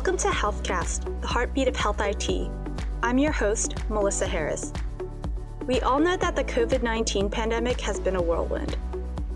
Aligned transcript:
Welcome 0.00 0.16
to 0.16 0.28
HealthCast, 0.28 1.20
the 1.20 1.26
heartbeat 1.26 1.68
of 1.68 1.76
health 1.76 2.00
IT. 2.00 2.50
I'm 3.02 3.18
your 3.18 3.32
host, 3.32 3.74
Melissa 3.90 4.26
Harris. 4.26 4.72
We 5.66 5.82
all 5.82 5.98
know 6.00 6.16
that 6.16 6.34
the 6.34 6.42
COVID 6.42 6.82
19 6.82 7.28
pandemic 7.28 7.78
has 7.82 8.00
been 8.00 8.16
a 8.16 8.22
whirlwind. 8.22 8.78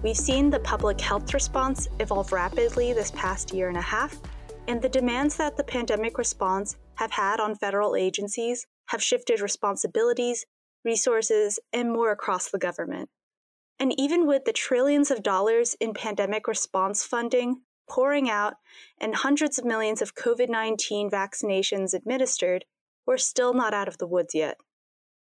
We've 0.02 0.16
seen 0.16 0.48
the 0.48 0.60
public 0.60 0.98
health 0.98 1.34
response 1.34 1.86
evolve 2.00 2.32
rapidly 2.32 2.94
this 2.94 3.10
past 3.10 3.52
year 3.52 3.68
and 3.68 3.76
a 3.76 3.82
half, 3.82 4.18
and 4.66 4.80
the 4.80 4.88
demands 4.88 5.36
that 5.36 5.58
the 5.58 5.64
pandemic 5.64 6.16
response 6.16 6.76
have 6.94 7.10
had 7.10 7.40
on 7.40 7.56
federal 7.56 7.94
agencies 7.94 8.66
have 8.86 9.02
shifted 9.02 9.42
responsibilities, 9.42 10.46
resources, 10.82 11.60
and 11.74 11.92
more 11.92 12.10
across 12.10 12.48
the 12.48 12.58
government. 12.58 13.10
And 13.78 13.92
even 14.00 14.26
with 14.26 14.46
the 14.46 14.52
trillions 14.54 15.10
of 15.10 15.22
dollars 15.22 15.76
in 15.78 15.92
pandemic 15.92 16.48
response 16.48 17.04
funding 17.04 17.60
pouring 17.88 18.28
out 18.28 18.54
and 19.00 19.14
hundreds 19.14 19.58
of 19.58 19.64
millions 19.64 20.02
of 20.02 20.14
COVID 20.14 20.48
19 20.48 21.10
vaccinations 21.10 21.94
administered, 21.94 22.64
we're 23.06 23.18
still 23.18 23.54
not 23.54 23.74
out 23.74 23.88
of 23.88 23.98
the 23.98 24.06
woods 24.06 24.34
yet. 24.34 24.56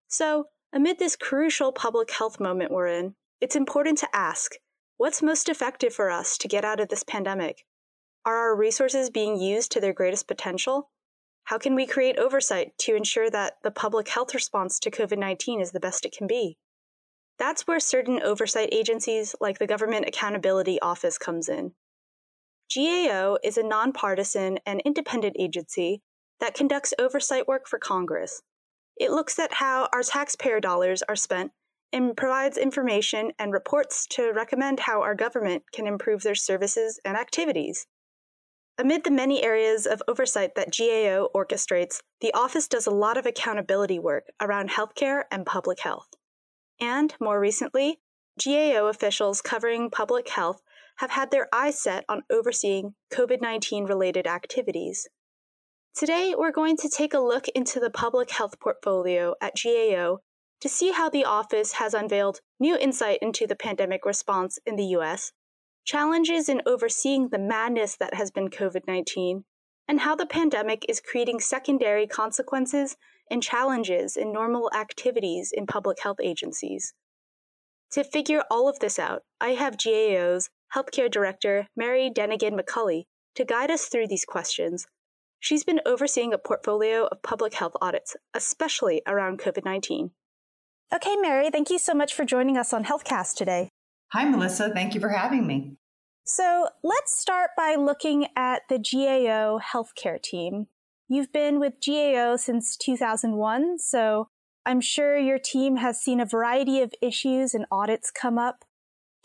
So, 0.08 0.46
amid 0.74 1.00
this 1.00 1.16
crucial 1.16 1.72
public 1.72 2.12
health 2.12 2.40
moment 2.40 2.72
we're 2.72 2.88
in, 2.88 3.16
it's 3.42 3.56
important 3.56 3.98
to 4.00 4.16
ask 4.16 4.56
what's 4.98 5.22
most 5.22 5.50
effective 5.50 5.94
for 5.94 6.10
us 6.10 6.38
to 6.40 6.48
get 6.48 6.66
out 6.66 6.80
of 6.80 6.90
this 6.90 7.04
pandemic? 7.04 7.66
Are 8.26 8.36
our 8.36 8.56
resources 8.56 9.10
being 9.10 9.40
used 9.40 9.72
to 9.72 9.80
their 9.80 9.94
greatest 9.94 10.28
potential? 10.28 10.90
How 11.46 11.58
can 11.58 11.74
we 11.74 11.88
create 11.88 12.20
oversight 12.20 12.78
to 12.80 12.96
ensure 12.96 13.30
that 13.30 13.58
the 13.64 13.72
public 13.72 14.10
health 14.10 14.34
response 14.34 14.80
to 14.80 14.92
COVID 14.92 15.18
19 15.18 15.62
is 15.62 15.72
the 15.72 15.80
best 15.80 16.06
it 16.06 16.16
can 16.16 16.28
be? 16.28 16.58
That's 17.40 17.66
where 17.66 17.80
certain 17.80 18.22
oversight 18.22 18.70
agencies 18.72 19.34
like 19.40 19.58
the 19.58 19.66
Government 19.66 20.06
Accountability 20.08 20.80
Office 20.82 21.18
comes 21.18 21.48
in. 21.48 21.74
GAO 22.74 23.38
is 23.44 23.58
a 23.58 23.64
nonpartisan 23.64 24.60
and 24.66 24.82
independent 24.86 25.36
agency 25.40 26.02
that 26.40 26.54
conducts 26.54 26.94
oversight 27.00 27.48
work 27.48 27.68
for 27.68 27.80
Congress. 27.80 28.44
It 28.96 29.12
looks 29.12 29.40
at 29.40 29.54
how 29.54 29.90
our 29.92 30.04
taxpayer 30.04 30.60
dollars 30.60 31.02
are 31.10 31.16
spent 31.16 31.52
and 31.92 32.16
provides 32.16 32.58
information 32.58 33.32
and 33.40 33.52
reports 33.52 34.06
to 34.08 34.32
recommend 34.32 34.82
how 34.82 35.02
our 35.02 35.16
government 35.16 35.64
can 35.74 35.88
improve 35.88 36.22
their 36.22 36.36
services 36.36 37.00
and 37.04 37.18
activities. 37.18 37.88
Amid 38.78 39.04
the 39.04 39.12
many 39.12 39.44
areas 39.44 39.88
of 39.88 40.04
oversight 40.08 40.54
that 40.56 40.72
GAO 40.72 41.30
orchestrates, 41.36 42.02
the 42.22 42.34
office 42.34 42.68
does 42.68 42.86
a 42.86 42.92
lot 42.92 43.18
of 43.18 43.26
accountability 43.26 43.98
work 43.98 44.26
around 44.40 44.70
healthcare 44.70 45.24
and 45.32 45.46
public 45.46 45.80
health. 45.80 46.10
And 46.80 47.16
more 47.20 47.40
recently, 47.40 48.00
GAO 48.42 48.86
officials 48.86 49.42
covering 49.42 49.90
public 49.90 50.30
health 50.30 50.62
have 51.00 51.12
had 51.12 51.32
their 51.32 51.48
eyes 51.54 51.80
set 51.80 52.04
on 52.10 52.24
overseeing 52.30 52.94
COVID 53.14 53.42
19 53.42 53.86
related 53.86 54.28
activities. 54.28 55.08
Today, 55.96 56.36
we're 56.38 56.52
going 56.52 56.76
to 56.76 56.90
take 56.90 57.14
a 57.14 57.20
look 57.20 57.48
into 57.50 57.80
the 57.80 57.90
public 57.90 58.32
health 58.32 58.60
portfolio 58.60 59.34
at 59.42 59.56
GAO 59.56 60.18
to 60.60 60.70
see 60.70 60.92
how 60.92 61.10
the 61.10 61.24
office 61.24 61.74
has 61.74 61.94
unveiled 61.94 62.42
new 62.60 62.78
insight 62.78 63.20
into 63.22 63.48
the 63.48 63.56
pandemic 63.56 64.06
response 64.06 64.60
in 64.66 64.76
the 64.76 64.88
US, 64.98 65.32
challenges 65.86 66.50
in 66.50 66.62
overseeing 66.66 67.30
the 67.30 67.40
madness 67.40 67.96
that 67.96 68.16
has 68.16 68.30
been 68.30 68.50
COVID 68.50 68.86
19, 68.86 69.46
and 69.88 70.02
how 70.02 70.16
the 70.16 70.26
pandemic 70.26 70.86
is 70.90 71.00
creating 71.00 71.40
secondary 71.40 72.08
consequences 72.08 72.98
and 73.32 73.42
challenges 73.42 74.18
in 74.18 74.34
normal 74.34 74.70
activities 74.76 75.54
in 75.56 75.66
public 75.66 76.02
health 76.04 76.20
agencies. 76.22 76.94
To 77.92 78.04
figure 78.04 78.44
all 78.52 78.68
of 78.68 78.80
this 78.80 79.00
out, 79.00 79.24
I 79.40 79.52
have 79.52 79.78
GAO's 79.78 80.50
Healthcare 80.76 81.10
Director 81.10 81.68
Mary 81.76 82.12
Denigan 82.14 82.60
Macauley 82.60 83.04
to 83.36 83.46
guide 83.46 83.72
us 83.72 83.86
through 83.86 84.08
these 84.08 84.26
questions. 84.26 84.88
She's 85.40 85.64
been 85.64 85.82
overseeing 85.86 86.34
a 86.34 86.38
portfolio 86.38 87.06
of 87.06 87.24
public 87.24 87.54
health 87.54 87.74
audits, 87.82 88.16
especially 88.34 89.02
around 89.08 89.40
COVID 89.40 89.66
19. 89.66 90.12
Okay, 90.94 91.16
Mary, 91.16 91.50
thank 91.50 91.70
you 91.70 91.80
so 91.80 91.94
much 91.94 92.14
for 92.14 92.26
joining 92.26 92.58
us 92.58 92.74
on 92.74 92.86
HealthCast 92.86 93.36
today. 93.36 93.70
Hi, 94.12 94.28
Melissa. 94.28 94.72
Thank 94.74 94.96
you 94.96 95.00
for 95.00 95.10
having 95.10 95.46
me. 95.46 95.78
So 96.26 96.68
let's 96.84 97.18
start 97.18 97.52
by 97.56 97.76
looking 97.76 98.28
at 98.36 98.64
the 98.70 98.78
GAO 98.78 99.60
healthcare 99.60 100.22
team. 100.22 100.68
You've 101.08 101.32
been 101.32 101.60
with 101.60 101.74
GAO 101.86 102.36
since 102.36 102.76
2001, 102.78 103.80
so 103.80 104.28
I'm 104.66 104.82
sure 104.82 105.18
your 105.18 105.40
team 105.40 105.78
has 105.78 106.00
seen 106.00 106.20
a 106.20 106.26
variety 106.26 106.82
of 106.82 106.94
issues 107.02 107.54
and 107.54 107.66
audits 107.72 108.12
come 108.12 108.38
up. 108.38 108.66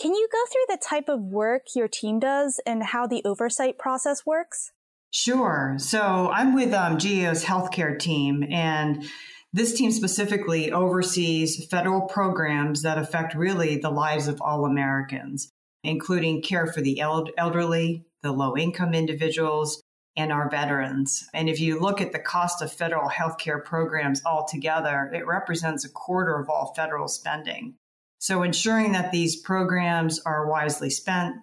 Can 0.01 0.15
you 0.15 0.29
go 0.33 0.39
through 0.51 0.77
the 0.77 0.83
type 0.83 1.09
of 1.09 1.21
work 1.21 1.63
your 1.75 1.89
team 1.89 2.19
does 2.19 2.61
and 2.67 2.83
how 2.83 3.07
the 3.07 3.23
oversight 3.25 3.79
process 3.79 4.27
works? 4.27 4.73
Sure. 5.11 5.77
So 5.79 6.31
I'm 6.33 6.55
with 6.55 6.73
um, 6.73 6.99
GAO's 6.99 7.45
healthcare 7.45 7.97
team, 7.97 8.45
and 8.51 9.05
this 9.53 9.73
team 9.73 9.93
specifically 9.93 10.73
oversees 10.73 11.67
federal 11.67 12.03
programs 12.03 12.83
that 12.83 12.99
affect 12.99 13.37
really 13.37 13.79
the 13.79 13.91
lives 13.91 14.27
of 14.27 14.43
all 14.43 14.65
Americans, 14.65 15.49
including 15.85 16.43
care 16.43 16.67
for 16.67 16.81
the 16.81 17.01
elderly, 17.01 18.05
the 18.23 18.33
low 18.33 18.57
income 18.57 18.93
individuals, 18.93 19.81
and 20.17 20.33
our 20.33 20.51
veterans. 20.51 21.29
And 21.33 21.49
if 21.49 21.61
you 21.61 21.79
look 21.79 22.01
at 22.01 22.11
the 22.11 22.19
cost 22.19 22.61
of 22.61 22.73
federal 22.73 23.09
healthcare 23.09 23.65
programs 23.65 24.23
altogether, 24.25 25.11
it 25.15 25.27
represents 25.27 25.85
a 25.85 25.91
quarter 25.91 26.41
of 26.41 26.49
all 26.49 26.73
federal 26.75 27.07
spending. 27.07 27.77
So 28.25 28.43
ensuring 28.43 28.93
that 28.93 29.13
these 29.13 29.37
programs 29.37 30.19
are 30.21 30.49
wisely 30.49 30.89
spent 30.89 31.35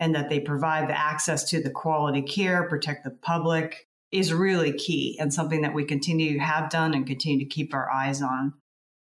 and 0.00 0.16
that 0.16 0.28
they 0.28 0.40
provide 0.40 0.88
the 0.88 0.98
access 0.98 1.48
to 1.50 1.62
the 1.62 1.70
quality 1.70 2.22
care, 2.22 2.68
protect 2.68 3.04
the 3.04 3.12
public, 3.12 3.86
is 4.10 4.34
really 4.34 4.72
key 4.72 5.16
and 5.20 5.32
something 5.32 5.62
that 5.62 5.74
we 5.74 5.84
continue 5.84 6.32
to 6.32 6.40
have 6.40 6.70
done 6.70 6.92
and 6.92 7.06
continue 7.06 7.38
to 7.38 7.44
keep 7.44 7.72
our 7.72 7.88
eyes 7.88 8.20
on. 8.20 8.52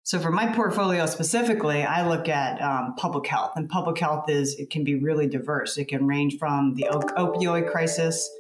So 0.04 0.20
for 0.20 0.30
my 0.30 0.52
portfolio 0.52 1.04
specifically, 1.06 1.82
I 1.82 2.08
look 2.08 2.28
at 2.28 2.62
um, 2.62 2.94
public 2.94 3.26
health, 3.26 3.54
and 3.56 3.68
public 3.68 3.98
health 3.98 4.30
is 4.30 4.54
it 4.60 4.70
can 4.70 4.84
be 4.84 4.94
really 4.94 5.26
diverse. 5.26 5.76
It 5.78 5.86
can 5.86 6.06
range 6.06 6.38
from 6.38 6.74
the 6.76 6.86
op- 6.86 7.10
opioid 7.16 7.72
crisis 7.72 8.30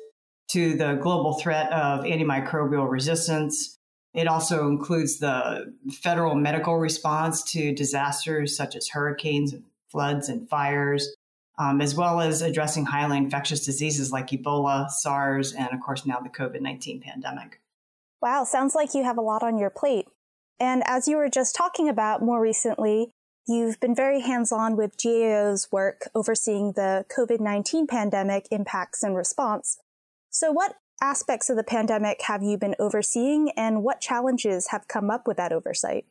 to 0.50 0.76
the 0.76 0.94
global 1.02 1.40
threat 1.40 1.72
of 1.72 2.04
antimicrobial 2.04 2.88
resistance. 2.88 3.75
It 4.16 4.26
also 4.26 4.66
includes 4.66 5.18
the 5.18 5.72
federal 6.02 6.34
medical 6.34 6.78
response 6.78 7.44
to 7.52 7.72
disasters 7.72 8.56
such 8.56 8.74
as 8.74 8.88
hurricanes, 8.88 9.54
floods, 9.92 10.28
and 10.28 10.48
fires 10.48 11.14
um, 11.58 11.80
as 11.80 11.94
well 11.94 12.20
as 12.20 12.42
addressing 12.42 12.86
highly 12.86 13.16
infectious 13.16 13.64
diseases 13.64 14.12
like 14.12 14.28
Ebola, 14.28 14.90
SARS, 14.90 15.52
and 15.52 15.68
of 15.72 15.80
course 15.80 16.04
now 16.04 16.20
the 16.20 16.28
COVID 16.28 16.60
19 16.60 17.00
pandemic. 17.00 17.60
Wow, 18.20 18.44
sounds 18.44 18.74
like 18.74 18.94
you 18.94 19.04
have 19.04 19.18
a 19.18 19.22
lot 19.22 19.42
on 19.42 19.58
your 19.58 19.70
plate. 19.70 20.06
And 20.58 20.82
as 20.86 21.06
you 21.06 21.16
were 21.16 21.28
just 21.28 21.54
talking 21.54 21.88
about 21.88 22.22
more 22.22 22.40
recently, 22.40 23.10
you've 23.46 23.78
been 23.78 23.94
very 23.94 24.20
hands 24.20 24.52
on 24.52 24.76
with 24.76 24.96
GAO's 25.02 25.70
work 25.70 26.08
overseeing 26.14 26.72
the 26.72 27.04
COVID 27.14 27.40
19 27.40 27.86
pandemic 27.86 28.46
impacts 28.50 29.02
and 29.02 29.16
response. 29.16 29.78
So, 30.30 30.52
what 30.52 30.76
aspects 31.00 31.50
of 31.50 31.56
the 31.56 31.64
pandemic 31.64 32.22
have 32.22 32.42
you 32.42 32.56
been 32.56 32.74
overseeing, 32.78 33.50
and 33.56 33.82
what 33.82 34.00
challenges 34.00 34.68
have 34.68 34.88
come 34.88 35.10
up 35.10 35.26
with 35.26 35.36
that 35.36 35.52
oversight? 35.52 36.06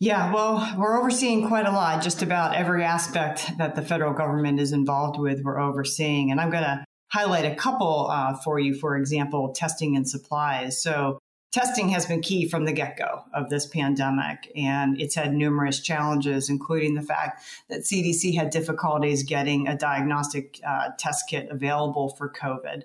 Yeah, 0.00 0.32
well, 0.32 0.74
we're 0.76 0.98
overseeing 0.98 1.46
quite 1.46 1.64
a 1.64 1.70
lot. 1.70 2.02
Just 2.02 2.22
about 2.22 2.56
every 2.56 2.82
aspect 2.82 3.52
that 3.58 3.76
the 3.76 3.82
federal 3.82 4.12
government 4.12 4.58
is 4.58 4.72
involved 4.72 5.16
with, 5.16 5.42
we're 5.44 5.60
overseeing. 5.60 6.32
And 6.32 6.40
I'm 6.40 6.50
going 6.50 6.64
to 6.64 6.84
highlight 7.12 7.44
a 7.44 7.54
couple 7.54 8.08
uh, 8.10 8.34
for 8.34 8.58
you. 8.58 8.74
For 8.74 8.96
example, 8.96 9.52
testing 9.52 9.94
and 9.94 10.08
supplies. 10.08 10.82
So, 10.82 11.20
testing 11.52 11.90
has 11.90 12.06
been 12.06 12.20
key 12.20 12.48
from 12.48 12.64
the 12.64 12.72
get 12.72 12.96
go 12.96 13.22
of 13.32 13.48
this 13.48 13.66
pandemic, 13.66 14.50
and 14.56 15.00
it's 15.00 15.14
had 15.14 15.34
numerous 15.34 15.78
challenges, 15.78 16.48
including 16.50 16.94
the 16.94 17.02
fact 17.02 17.44
that 17.68 17.82
CDC 17.82 18.34
had 18.34 18.50
difficulties 18.50 19.22
getting 19.22 19.68
a 19.68 19.76
diagnostic 19.76 20.58
uh, 20.66 20.88
test 20.98 21.26
kit 21.28 21.48
available 21.48 22.08
for 22.08 22.28
COVID 22.28 22.82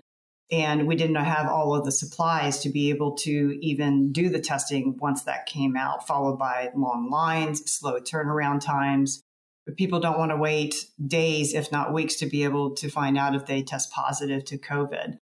and 0.49 0.87
we 0.87 0.95
didn't 0.95 1.15
have 1.15 1.47
all 1.47 1.75
of 1.75 1.83
the 1.83 1.91
supplies 1.91 2.59
to 2.59 2.69
be 2.69 2.89
able 2.89 3.15
to 3.17 3.57
even 3.61 4.11
do 4.11 4.29
the 4.29 4.39
testing 4.39 4.95
once 4.99 5.23
that 5.23 5.45
came 5.45 5.75
out 5.75 6.07
followed 6.07 6.39
by 6.39 6.69
long 6.75 7.09
lines 7.09 7.69
slow 7.71 7.99
turnaround 7.99 8.61
times. 8.61 9.23
But 9.65 9.75
people 9.75 9.99
don't 9.99 10.17
want 10.17 10.31
to 10.31 10.37
wait 10.37 10.75
days 11.05 11.53
if 11.53 11.71
not 11.71 11.93
weeks 11.93 12.15
to 12.17 12.25
be 12.25 12.45
able 12.45 12.75
to 12.75 12.89
find 12.89 13.17
out 13.17 13.35
if 13.35 13.45
they 13.45 13.61
test 13.61 13.91
positive 13.91 14.45
to 14.45 14.57
covid. 14.57 15.17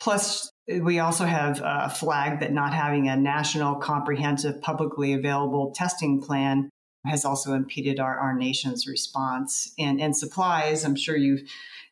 Plus 0.00 0.50
we 0.68 0.98
also 0.98 1.24
have 1.24 1.62
a 1.64 1.88
flag 1.88 2.40
that 2.40 2.52
not 2.52 2.74
having 2.74 3.08
a 3.08 3.16
national 3.16 3.76
comprehensive 3.76 4.60
publicly 4.60 5.14
available 5.14 5.72
testing 5.74 6.20
plan 6.20 6.68
has 7.06 7.24
also 7.24 7.54
impeded 7.54 8.00
our, 8.00 8.18
our 8.18 8.34
nation's 8.34 8.86
response 8.86 9.72
and, 9.78 10.00
and 10.00 10.16
supplies 10.16 10.84
i'm 10.84 10.96
sure 10.96 11.16
you've 11.16 11.42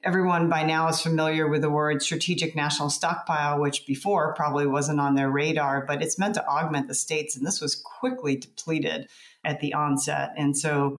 everyone 0.04 0.48
by 0.48 0.62
now 0.62 0.86
is 0.86 1.00
familiar 1.00 1.48
with 1.48 1.62
the 1.62 1.70
word 1.70 2.00
strategic 2.00 2.54
national 2.54 2.90
stockpile, 2.90 3.60
which 3.60 3.86
before 3.86 4.34
probably 4.34 4.64
wasn't 4.64 5.00
on 5.00 5.16
their 5.16 5.28
radar, 5.28 5.84
but 5.84 6.00
it's 6.00 6.16
meant 6.16 6.34
to 6.34 6.46
augment 6.46 6.86
the 6.86 6.94
states. 6.94 7.36
And 7.36 7.44
this 7.44 7.60
was 7.60 7.74
quickly 7.74 8.36
depleted 8.36 9.08
at 9.42 9.58
the 9.58 9.74
onset. 9.74 10.30
And 10.36 10.56
so 10.56 10.96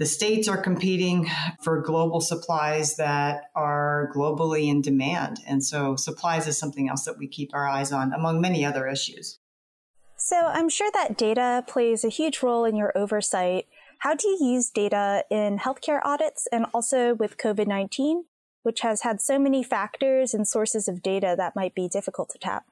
The 0.00 0.06
states 0.06 0.48
are 0.48 0.56
competing 0.56 1.30
for 1.62 1.82
global 1.82 2.22
supplies 2.22 2.96
that 2.96 3.50
are 3.54 4.10
globally 4.14 4.68
in 4.68 4.80
demand. 4.80 5.40
And 5.46 5.62
so 5.62 5.94
supplies 5.94 6.46
is 6.46 6.56
something 6.56 6.88
else 6.88 7.04
that 7.04 7.18
we 7.18 7.28
keep 7.28 7.50
our 7.52 7.68
eyes 7.68 7.92
on, 7.92 8.14
among 8.14 8.40
many 8.40 8.64
other 8.64 8.88
issues. 8.88 9.38
So 10.22 10.36
I'm 10.36 10.68
sure 10.68 10.90
that 10.92 11.16
data 11.16 11.64
plays 11.66 12.04
a 12.04 12.10
huge 12.10 12.42
role 12.42 12.66
in 12.66 12.76
your 12.76 12.96
oversight. 12.96 13.66
How 14.00 14.14
do 14.14 14.28
you 14.28 14.52
use 14.52 14.68
data 14.68 15.24
in 15.30 15.58
healthcare 15.58 16.00
audits 16.04 16.46
and 16.52 16.66
also 16.74 17.14
with 17.14 17.38
COVID 17.38 17.66
19, 17.66 18.26
which 18.62 18.80
has 18.80 19.00
had 19.00 19.22
so 19.22 19.38
many 19.38 19.62
factors 19.62 20.34
and 20.34 20.46
sources 20.46 20.88
of 20.88 21.02
data 21.02 21.34
that 21.38 21.56
might 21.56 21.74
be 21.74 21.88
difficult 21.88 22.28
to 22.30 22.38
tap? 22.38 22.66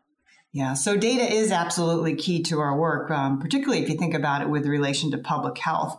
Yeah, 0.52 0.74
so 0.74 0.98
data 0.98 1.24
is 1.24 1.50
absolutely 1.50 2.16
key 2.16 2.42
to 2.44 2.60
our 2.60 2.78
work, 2.78 3.10
um, 3.10 3.38
particularly 3.38 3.82
if 3.82 3.88
you 3.88 3.96
think 3.96 4.12
about 4.12 4.42
it 4.42 4.50
with 4.50 4.66
relation 4.66 5.10
to 5.12 5.18
public 5.18 5.56
health. 5.56 5.98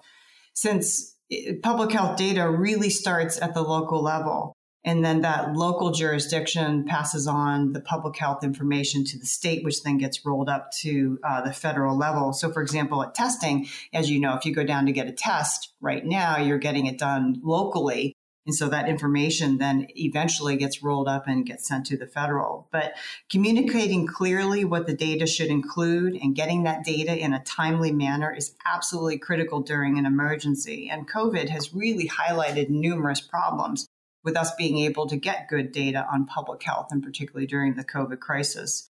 Since 0.53 1.15
eh, 1.31 1.53
public 1.63 1.91
health 1.91 2.15
data 2.15 2.47
really 2.49 2.91
starts 2.91 3.41
at 3.41 3.55
the 3.55 3.63
local 3.63 4.03
level, 4.03 4.55
and 4.85 5.03
then 5.03 5.21
that 5.21 5.53
local 5.53 5.91
jurisdiction 5.91 6.85
passes 6.85 7.27
on 7.27 7.73
the 7.73 7.81
public 7.81 8.15
health 8.15 8.43
information 8.43 9.03
to 9.05 9.19
the 9.19 9.25
state, 9.25 9.63
which 9.63 9.83
then 9.83 9.97
gets 9.97 10.25
rolled 10.25 10.47
up 10.47 10.71
to 10.81 11.19
uh, 11.23 11.41
the 11.41 11.51
federal 11.51 11.97
level. 11.97 12.31
So, 12.31 12.51
for 12.51 12.61
example, 12.61 13.03
at 13.03 13.13
testing, 13.13 13.67
as 13.93 14.09
you 14.09 14.19
know, 14.19 14.35
if 14.35 14.45
you 14.45 14.55
go 14.55 14.63
down 14.63 14.85
to 14.85 14.93
get 14.93 15.07
a 15.07 15.11
test 15.11 15.73
right 15.81 16.05
now, 16.05 16.37
you're 16.37 16.57
getting 16.57 16.85
it 16.85 16.97
done 16.97 17.41
locally. 17.43 18.13
And 18.45 18.55
so 18.55 18.69
that 18.69 18.89
information 18.89 19.57
then 19.57 19.85
eventually 19.95 20.55
gets 20.55 20.81
rolled 20.81 21.07
up 21.07 21.27
and 21.27 21.45
gets 21.45 21.67
sent 21.67 21.85
to 21.87 21.97
the 21.97 22.07
federal. 22.07 22.67
But 22.71 22.93
communicating 23.29 24.07
clearly 24.07 24.65
what 24.65 24.87
the 24.87 24.95
data 24.95 25.27
should 25.27 25.49
include 25.49 26.15
and 26.15 26.35
getting 26.35 26.63
that 26.63 26.83
data 26.83 27.15
in 27.15 27.33
a 27.33 27.43
timely 27.43 27.91
manner 27.91 28.33
is 28.33 28.55
absolutely 28.65 29.19
critical 29.19 29.59
during 29.59 29.99
an 29.99 30.05
emergency. 30.05 30.89
And 30.89 31.07
COVID 31.07 31.49
has 31.49 31.75
really 31.75 32.07
highlighted 32.07 32.69
numerous 32.69 33.21
problems 33.21 33.87
with 34.23 34.37
us 34.37 34.53
being 34.55 34.77
able 34.79 35.07
to 35.07 35.17
get 35.17 35.47
good 35.47 35.71
data 35.71 36.05
on 36.11 36.25
public 36.25 36.61
health, 36.63 36.87
and 36.91 37.03
particularly 37.03 37.47
during 37.47 37.75
the 37.75 37.83
COVID 37.83 38.19
crisis. 38.19 38.89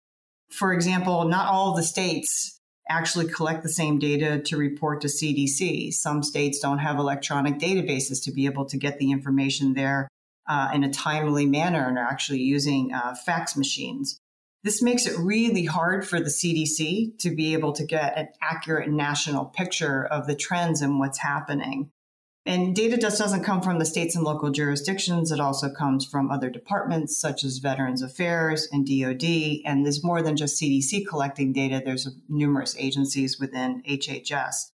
For 0.50 0.74
example, 0.74 1.26
not 1.26 1.50
all 1.50 1.76
the 1.76 1.84
states 1.84 2.60
actually 2.90 3.28
collect 3.28 3.64
the 3.64 3.70
same 3.70 4.00
data 4.00 4.40
to 4.40 4.58
report 4.58 5.02
to 5.02 5.08
CDC. 5.08 5.94
Some 5.94 6.24
states 6.24 6.60
don't 6.60 6.78
have 6.78 6.98
electronic 6.98 7.60
databases 7.60 8.24
to 8.24 8.32
be 8.32 8.46
able 8.46 8.66
to 8.66 8.78
get 8.78 8.98
the 8.98 9.12
information 9.12 9.74
there 9.74 10.08
uh, 10.48 10.70
in 10.74 10.84
a 10.84 10.92
timely 10.92 11.46
manner 11.46 11.88
and 11.88 11.98
are 11.98 12.08
actually 12.08 12.40
using 12.40 12.94
uh, 12.94 13.16
fax 13.26 13.58
machines. 13.58 14.20
This 14.64 14.82
makes 14.82 15.06
it 15.06 15.18
really 15.18 15.66
hard 15.66 16.08
for 16.08 16.20
the 16.20 16.30
CDC 16.30 17.20
to 17.20 17.36
be 17.36 17.54
able 17.54 17.74
to 17.74 17.86
get 17.86 18.18
an 18.18 18.30
accurate 18.42 18.90
national 18.90 19.46
picture 19.46 20.06
of 20.06 20.28
the 20.28 20.36
trends 20.36 20.82
and 20.82 21.00
what's 21.00 21.20
happening. 21.20 21.92
And 22.48 22.74
data 22.74 22.96
just 22.98 23.20
doesn't 23.20 23.44
come 23.44 23.62
from 23.62 23.78
the 23.78 23.86
states 23.86 24.16
and 24.16 24.24
local 24.24 24.52
jurisdictions. 24.52 25.34
It 25.34 25.42
also 25.42 25.70
comes 25.70 26.06
from 26.06 26.32
other 26.32 26.50
departments 26.50 27.18
such 27.18 27.44
as 27.44 27.58
Veterans 27.58 28.02
Affairs 28.02 28.70
and 28.72 28.88
DoD. 28.88 29.60
And 29.66 29.84
there's 29.84 30.02
more 30.02 30.22
than 30.22 30.38
just 30.38 30.60
CDC 30.60 31.06
collecting 31.06 31.52
data. 31.52 31.82
There's 31.84 32.08
numerous 32.30 32.74
agencies 32.80 33.38
within 33.38 33.84
HHS. 33.84 34.72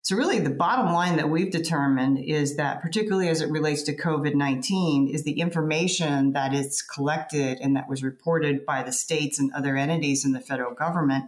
So 0.00 0.16
really 0.16 0.38
the 0.38 0.48
bottom 0.48 0.94
line 0.94 1.16
that 1.18 1.28
we've 1.28 1.50
determined 1.50 2.18
is 2.18 2.56
that 2.56 2.80
particularly 2.80 3.28
as 3.28 3.42
it 3.42 3.50
relates 3.50 3.82
to 3.82 3.96
COVID-19 3.96 5.12
is 5.12 5.24
the 5.24 5.38
information 5.38 6.32
that 6.32 6.54
is 6.54 6.80
collected 6.80 7.58
and 7.60 7.76
that 7.76 7.90
was 7.90 8.02
reported 8.02 8.64
by 8.64 8.82
the 8.82 8.90
states 8.90 9.38
and 9.38 9.52
other 9.52 9.76
entities 9.76 10.24
in 10.24 10.32
the 10.32 10.40
federal 10.40 10.72
government 10.72 11.26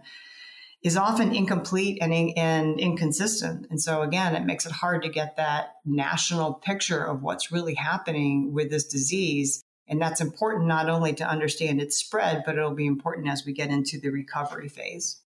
is 0.85 0.95
often 0.95 1.33
incomplete 1.33 1.97
and, 1.99 2.13
and 2.37 2.79
inconsistent. 2.79 3.65
And 3.71 3.81
so, 3.81 4.03
again, 4.03 4.35
it 4.35 4.45
makes 4.45 4.67
it 4.67 4.71
hard 4.71 5.01
to 5.01 5.09
get 5.09 5.35
that 5.35 5.77
national 5.83 6.53
picture 6.53 7.03
of 7.03 7.23
what's 7.23 7.51
really 7.51 7.73
happening 7.73 8.53
with 8.53 8.69
this 8.69 8.85
disease. 8.85 9.63
And 9.87 9.99
that's 9.99 10.21
important 10.21 10.67
not 10.67 10.87
only 10.87 11.13
to 11.15 11.27
understand 11.27 11.81
its 11.81 11.97
spread, 11.97 12.43
but 12.45 12.55
it'll 12.55 12.75
be 12.75 12.85
important 12.85 13.27
as 13.27 13.43
we 13.47 13.51
get 13.51 13.71
into 13.71 13.99
the 13.99 14.09
recovery 14.09 14.69
phase. 14.69 15.21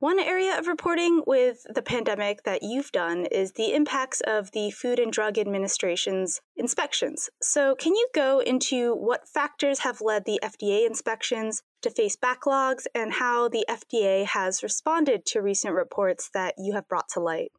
One 0.00 0.18
area 0.18 0.58
of 0.58 0.66
reporting 0.66 1.22
with 1.26 1.66
the 1.68 1.82
pandemic 1.82 2.44
that 2.44 2.62
you've 2.62 2.90
done 2.90 3.26
is 3.26 3.52
the 3.52 3.74
impacts 3.74 4.22
of 4.22 4.50
the 4.52 4.70
Food 4.70 4.98
and 4.98 5.12
Drug 5.12 5.36
Administration's 5.36 6.40
inspections. 6.56 7.28
So, 7.42 7.74
can 7.74 7.94
you 7.94 8.08
go 8.14 8.38
into 8.38 8.94
what 8.94 9.28
factors 9.28 9.80
have 9.80 10.00
led 10.00 10.24
the 10.24 10.40
FDA 10.42 10.86
inspections 10.86 11.62
to 11.82 11.90
face 11.90 12.16
backlogs 12.16 12.86
and 12.94 13.12
how 13.12 13.50
the 13.50 13.66
FDA 13.68 14.24
has 14.24 14.62
responded 14.62 15.26
to 15.26 15.42
recent 15.42 15.74
reports 15.74 16.30
that 16.32 16.54
you 16.56 16.72
have 16.72 16.88
brought 16.88 17.10
to 17.10 17.20
light? 17.20 17.52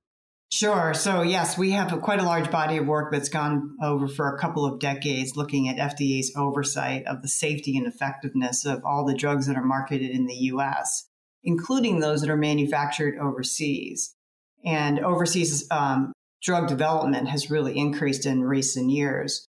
Sure. 0.52 0.96
So, 0.96 1.22
yes, 1.22 1.60
we 1.60 1.70
have 1.72 1.94
a, 1.94 2.00
quite 2.00 2.20
a 2.20 2.26
large 2.26 2.50
body 2.50 2.78
of 2.78 2.88
work 2.88 3.12
that's 3.12 3.30
gone 3.30 3.78
over 3.84 4.08
for 4.08 4.34
a 4.34 4.40
couple 4.40 4.66
of 4.66 4.80
decades 4.80 5.38
looking 5.38 5.70
at 5.70 5.78
FDA's 5.78 6.34
oversight 6.36 7.06
of 7.06 7.22
the 7.22 7.28
safety 7.28 7.78
and 7.78 7.86
effectiveness 7.86 8.66
of 8.66 8.84
all 8.84 9.06
the 9.06 9.14
drugs 9.14 9.46
that 9.46 9.56
are 9.56 9.64
marketed 9.64 10.10
in 10.10 10.26
the 10.26 10.34
US 10.34 11.06
including 11.44 12.00
those 12.00 12.22
that 12.22 12.30
are 12.30 12.38
manufactured 12.38 13.18
overseas. 13.18 14.16
And 14.64 15.00
overseas 15.00 15.68
um, 15.72 16.14
drug 16.42 16.68
development 16.68 17.30
has 17.30 17.50
really 17.50 17.78
increased 17.78 18.26
in 18.26 18.44
recent 18.44 18.90
years. 18.90 19.48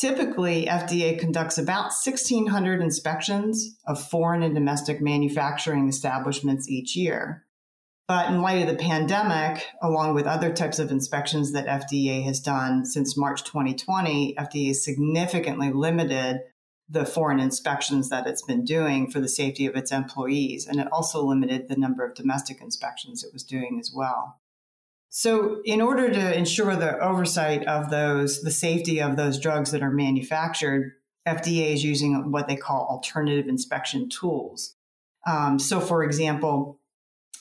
Typically, 0.00 0.66
FDA 0.66 1.18
conducts 1.18 1.56
about 1.56 1.92
1,600 2.04 2.80
inspections 2.80 3.76
of 3.86 4.02
foreign 4.02 4.42
and 4.42 4.54
domestic 4.54 5.00
manufacturing 5.00 5.88
establishments 5.88 6.68
each 6.68 6.96
year. 6.96 7.44
But 8.06 8.28
in 8.28 8.42
light 8.42 8.62
of 8.62 8.68
the 8.68 8.82
pandemic, 8.82 9.66
along 9.80 10.14
with 10.14 10.26
other 10.26 10.52
types 10.52 10.78
of 10.78 10.90
inspections 10.90 11.52
that 11.52 11.66
FDA 11.66 12.24
has 12.24 12.40
done 12.40 12.84
since 12.84 13.16
March 13.16 13.44
2020, 13.44 14.34
FDA 14.34 14.74
significantly 14.74 15.72
limited 15.72 16.40
the 16.88 17.06
foreign 17.06 17.40
inspections 17.40 18.10
that 18.10 18.26
it's 18.26 18.42
been 18.42 18.64
doing 18.64 19.10
for 19.10 19.20
the 19.20 19.28
safety 19.28 19.66
of 19.66 19.74
its 19.74 19.90
employees. 19.90 20.66
And 20.66 20.78
it 20.78 20.88
also 20.92 21.24
limited 21.24 21.68
the 21.68 21.76
number 21.76 22.04
of 22.04 22.14
domestic 22.14 22.60
inspections 22.60 23.24
it 23.24 23.32
was 23.32 23.42
doing 23.42 23.78
as 23.80 23.92
well. 23.94 24.40
So, 25.08 25.62
in 25.64 25.80
order 25.80 26.10
to 26.10 26.36
ensure 26.36 26.74
the 26.74 26.98
oversight 26.98 27.64
of 27.66 27.88
those, 27.90 28.42
the 28.42 28.50
safety 28.50 29.00
of 29.00 29.16
those 29.16 29.38
drugs 29.38 29.70
that 29.70 29.82
are 29.82 29.92
manufactured, 29.92 30.92
FDA 31.26 31.72
is 31.72 31.84
using 31.84 32.32
what 32.32 32.48
they 32.48 32.56
call 32.56 32.88
alternative 32.90 33.46
inspection 33.46 34.08
tools. 34.08 34.74
Um, 35.24 35.60
so, 35.60 35.80
for 35.80 36.02
example, 36.02 36.80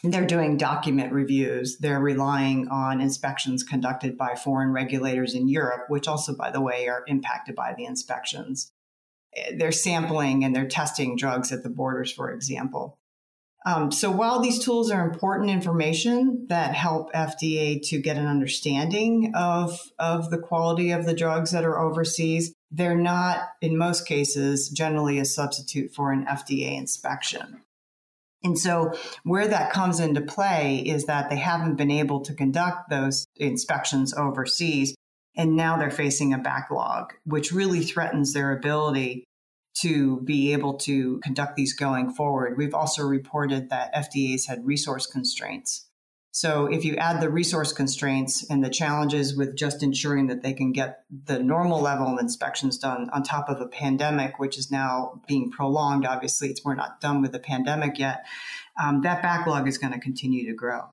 they're 0.04 0.28
doing 0.28 0.58
document 0.58 1.14
reviews. 1.14 1.80
They're 1.80 2.00
relying 2.00 2.68
on 2.68 3.02
inspections 3.02 3.64
conducted 3.64 4.18
by 4.18 4.36
foreign 4.36 4.72
regulators 4.72 5.34
in 5.34 5.50
Europe, 5.50 5.86
which 5.88 6.08
also, 6.08 6.36
by 6.36 6.52
the 6.52 6.62
way, 6.62 6.88
are 6.88 7.04
impacted 7.08 7.56
by 7.56 7.74
the 7.76 7.86
inspections 7.86 8.72
they're 9.56 9.72
sampling 9.72 10.44
and 10.44 10.56
they're 10.56 10.68
testing 10.68 11.16
drugs 11.16 11.52
at 11.52 11.64
the 11.64 11.70
borders, 11.70 12.12
for 12.12 12.32
example. 12.32 12.98
Um, 13.66 13.92
so 13.92 14.12
while 14.12 14.42
these 14.42 14.64
tools 14.64 14.92
are 14.92 15.08
important 15.08 15.50
information 15.50 16.48
that 16.50 16.76
help 16.76 17.14
FDA 17.14 17.82
to 17.90 18.02
get 18.02 18.18
an 18.18 18.28
understanding 18.28 19.32
of, 19.36 19.80
of 19.98 20.30
the 20.30 20.38
quality 20.38 20.92
of 20.92 21.06
the 21.06 21.14
drugs 21.14 21.52
that 21.52 21.64
are 21.64 21.80
overseas, 21.80 22.54
they're 22.72 22.98
not, 22.98 23.50
in 23.62 23.78
most 23.78 24.06
cases, 24.06 24.68
generally 24.70 25.18
a 25.18 25.26
substitute 25.26 25.94
for 25.94 26.12
an 26.12 26.26
FDA 26.26 26.78
inspection. 26.78 27.62
And 28.44 28.60
so, 28.60 28.94
where 29.24 29.48
that 29.48 29.72
comes 29.72 30.02
into 30.02 30.20
play 30.20 30.80
is 30.80 31.06
that 31.06 31.30
they 31.30 31.38
haven't 31.38 31.78
been 31.78 31.92
able 31.92 32.20
to 32.22 32.34
conduct 32.34 32.90
those 32.90 33.26
inspections 33.38 34.14
overseas 34.14 34.94
and 35.36 35.56
now 35.56 35.78
they're 35.78 35.92
facing 35.92 36.34
a 36.34 36.38
backlog, 36.38 37.14
which 37.26 37.52
really 37.52 37.82
threatens 37.82 38.34
their 38.34 38.52
ability 38.56 39.26
to 39.82 40.22
be 40.22 40.54
able 40.54 40.76
to 40.76 41.20
conduct 41.20 41.56
these 41.56 41.74
going 41.74 42.12
forward. 42.12 42.58
We've 42.58 42.76
also 42.76 43.04
reported 43.04 43.70
that 43.70 43.94
FDA's 43.94 44.46
had 44.46 44.66
resource 44.66 45.08
constraints. 45.08 45.88
So 46.36 46.66
if 46.66 46.84
you 46.84 46.96
add 46.96 47.22
the 47.22 47.30
resource 47.30 47.74
constraints 47.74 48.44
and 48.50 48.64
the 48.64 48.70
challenges 48.70 49.36
with 49.36 49.56
just 49.56 49.84
ensuring 49.84 50.28
that 50.28 50.42
they 50.42 50.54
can 50.54 50.72
get 50.72 51.04
the 51.26 51.38
normal 51.38 51.80
level 51.80 52.08
of 52.08 52.20
inspections 52.20 52.80
done 52.80 53.08
on 53.14 53.22
top 53.22 53.50
of 53.50 53.62
a 53.62 53.68
pandemic, 53.68 54.40
which 54.40 54.58
is 54.58 54.72
now 54.72 55.22
being 55.28 55.52
prolonged, 55.52 56.08
obviously 56.08 56.50
it's, 56.50 56.66
we're 56.66 56.74
not 56.74 57.00
done 57.00 57.22
with 57.22 57.34
the 57.34 57.40
pandemic 57.40 58.00
yet, 58.00 58.26
um, 58.84 59.02
that 59.02 59.22
backlog 59.22 59.68
is 59.68 59.78
going 59.78 59.94
to 59.94 60.00
continue 60.00 60.48
to 60.48 60.56
grow. 60.56 60.90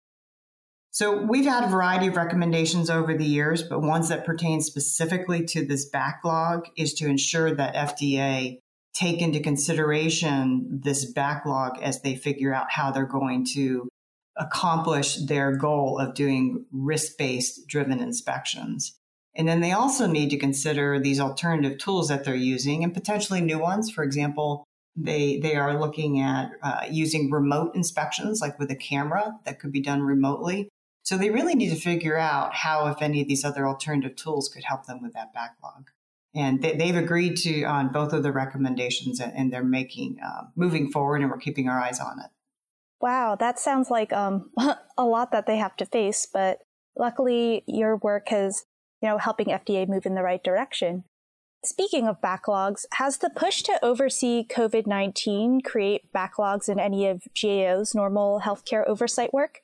So 1.00 1.16
we've 1.16 1.46
had 1.46 1.64
a 1.64 1.68
variety 1.68 2.08
of 2.08 2.16
recommendations 2.16 2.90
over 2.90 3.16
the 3.16 3.24
years, 3.24 3.62
but 3.62 3.80
ones 3.80 4.10
that 4.10 4.26
pertain 4.26 4.60
specifically 4.60 5.46
to 5.46 5.64
this 5.64 5.88
backlog 5.88 6.66
is 6.76 6.92
to 6.92 7.06
ensure 7.06 7.54
that 7.54 7.74
FDA 7.74 8.58
take 8.92 9.22
into 9.22 9.40
consideration 9.40 10.68
this 10.84 11.10
backlog 11.10 11.80
as 11.80 12.02
they 12.02 12.16
figure 12.16 12.52
out 12.52 12.70
how 12.72 12.90
they're 12.90 13.06
going 13.06 13.46
to 13.54 13.88
accomplish 14.36 15.16
their 15.16 15.56
goal 15.56 15.98
of 15.98 16.12
doing 16.14 16.66
risk-based 16.70 17.66
driven 17.66 18.00
inspections. 18.00 18.98
And 19.34 19.48
then 19.48 19.60
they 19.60 19.72
also 19.72 20.06
need 20.06 20.28
to 20.28 20.38
consider 20.38 21.00
these 21.00 21.18
alternative 21.18 21.78
tools 21.78 22.08
that 22.08 22.24
they're 22.24 22.34
using 22.34 22.84
and 22.84 22.92
potentially 22.92 23.40
new 23.40 23.58
ones. 23.58 23.90
For 23.90 24.04
example, 24.04 24.64
they 24.96 25.38
they 25.38 25.56
are 25.56 25.80
looking 25.80 26.20
at 26.20 26.50
uh, 26.62 26.82
using 26.90 27.30
remote 27.30 27.74
inspections, 27.74 28.42
like 28.42 28.58
with 28.58 28.70
a 28.70 28.76
camera 28.76 29.38
that 29.46 29.58
could 29.58 29.72
be 29.72 29.80
done 29.80 30.02
remotely, 30.02 30.68
So 31.10 31.18
they 31.18 31.30
really 31.30 31.56
need 31.56 31.70
to 31.70 31.74
figure 31.74 32.16
out 32.16 32.54
how, 32.54 32.86
if 32.86 33.02
any 33.02 33.20
of 33.20 33.26
these 33.26 33.44
other 33.44 33.66
alternative 33.66 34.14
tools 34.14 34.48
could 34.48 34.62
help 34.62 34.86
them 34.86 35.02
with 35.02 35.12
that 35.14 35.34
backlog. 35.34 35.88
And 36.36 36.62
they, 36.62 36.86
have 36.86 36.94
agreed 36.94 37.36
to 37.38 37.64
on 37.64 37.90
both 37.90 38.12
of 38.12 38.22
the 38.22 38.30
recommendations, 38.30 39.18
and 39.18 39.52
they're 39.52 39.64
making 39.64 40.18
uh, 40.24 40.42
moving 40.54 40.88
forward, 40.88 41.20
and 41.20 41.28
we're 41.28 41.38
keeping 41.38 41.68
our 41.68 41.80
eyes 41.80 41.98
on 41.98 42.20
it. 42.20 42.30
Wow, 43.00 43.34
that 43.34 43.58
sounds 43.58 43.90
like 43.90 44.12
um, 44.12 44.50
a 44.96 45.04
lot 45.04 45.32
that 45.32 45.46
they 45.46 45.56
have 45.56 45.74
to 45.78 45.86
face. 45.86 46.28
But 46.32 46.58
luckily, 46.96 47.64
your 47.66 47.96
work 47.96 48.28
has, 48.28 48.62
you 49.02 49.08
know, 49.08 49.18
helping 49.18 49.48
FDA 49.48 49.88
move 49.88 50.06
in 50.06 50.14
the 50.14 50.22
right 50.22 50.44
direction. 50.44 51.02
Speaking 51.64 52.06
of 52.06 52.20
backlogs, 52.20 52.84
has 52.94 53.18
the 53.18 53.30
push 53.30 53.62
to 53.62 53.84
oversee 53.84 54.46
COVID 54.48 54.86
19 54.86 55.62
create 55.62 56.02
backlogs 56.14 56.68
in 56.68 56.78
any 56.78 57.08
of 57.08 57.24
GAO's 57.34 57.96
normal 57.96 58.42
healthcare 58.44 58.86
oversight 58.86 59.34
work? 59.34 59.62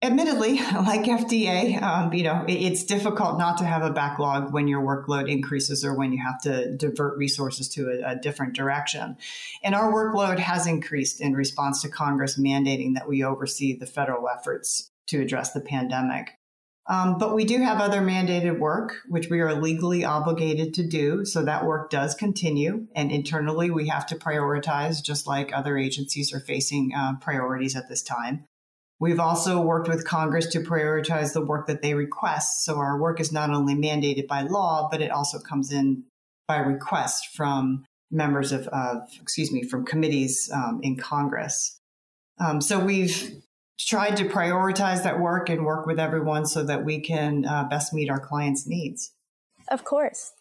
Admittedly, 0.00 0.58
like 0.58 1.04
FDA, 1.04 1.82
um, 1.82 2.12
you 2.12 2.22
know, 2.22 2.44
it's 2.46 2.84
difficult 2.84 3.36
not 3.36 3.58
to 3.58 3.64
have 3.64 3.82
a 3.82 3.90
backlog 3.90 4.52
when 4.52 4.68
your 4.68 4.80
workload 4.80 5.28
increases 5.28 5.84
or 5.84 5.94
when 5.94 6.12
you 6.12 6.22
have 6.24 6.40
to 6.42 6.76
divert 6.76 7.18
resources 7.18 7.68
to 7.70 7.90
a, 7.90 8.12
a, 8.12 8.16
different 8.16 8.54
direction. 8.54 9.16
And 9.64 9.74
our 9.74 9.92
workload 9.92 10.38
has 10.38 10.68
increased 10.68 11.20
in 11.20 11.32
response 11.34 11.82
to 11.82 11.88
Congress 11.88 12.38
mandating 12.38 12.94
that 12.94 13.08
we 13.08 13.24
oversee 13.24 13.76
the 13.76 13.86
federal 13.86 14.28
efforts 14.28 14.88
to 15.08 15.20
address 15.20 15.52
the 15.52 15.60
pandemic. 15.60 16.38
Um, 16.88 17.18
but 17.18 17.34
we 17.34 17.44
do 17.44 17.58
have 17.58 17.80
other 17.80 18.00
mandated 18.00 18.58
work, 18.58 18.94
which 19.08 19.28
we 19.28 19.40
are 19.40 19.52
legally 19.52 20.04
obligated 20.04 20.74
to 20.74 20.86
do. 20.86 21.24
So 21.24 21.44
that 21.44 21.66
work 21.66 21.90
does 21.90 22.14
continue. 22.14 22.86
And 22.94 23.10
internally, 23.10 23.70
we 23.70 23.88
have 23.88 24.06
to 24.06 24.16
prioritize, 24.16 25.02
just 25.02 25.26
like 25.26 25.52
other 25.52 25.76
agencies 25.76 26.32
are 26.32 26.40
facing 26.40 26.92
uh, 26.96 27.16
priorities 27.20 27.76
at 27.76 27.88
this 27.88 28.02
time. 28.02 28.44
We've 29.00 29.20
also 29.20 29.60
worked 29.60 29.88
with 29.88 30.04
Congress 30.04 30.46
to 30.48 30.60
prioritize 30.60 31.32
the 31.32 31.44
work 31.44 31.66
that 31.68 31.82
they 31.82 31.94
request. 31.94 32.64
So 32.64 32.78
our 32.78 33.00
work 33.00 33.20
is 33.20 33.30
not 33.30 33.50
only 33.50 33.74
mandated 33.74 34.26
by 34.26 34.42
law, 34.42 34.88
but 34.90 35.00
it 35.00 35.10
also 35.10 35.38
comes 35.38 35.72
in 35.72 36.04
by 36.48 36.58
request 36.58 37.28
from 37.34 37.84
members 38.10 38.52
of, 38.52 38.66
of 38.68 39.08
excuse 39.20 39.52
me, 39.52 39.62
from 39.62 39.84
committees 39.84 40.50
um, 40.52 40.80
in 40.82 40.96
Congress. 40.96 41.78
Um, 42.40 42.60
so 42.60 42.78
we've 42.78 43.40
tried 43.78 44.16
to 44.16 44.24
prioritize 44.24 45.04
that 45.04 45.20
work 45.20 45.48
and 45.48 45.64
work 45.64 45.86
with 45.86 46.00
everyone 46.00 46.46
so 46.46 46.64
that 46.64 46.84
we 46.84 47.00
can 47.00 47.44
uh, 47.44 47.64
best 47.64 47.92
meet 47.92 48.10
our 48.10 48.18
clients' 48.18 48.66
needs. 48.66 49.12
Of 49.70 49.84
course. 49.84 50.32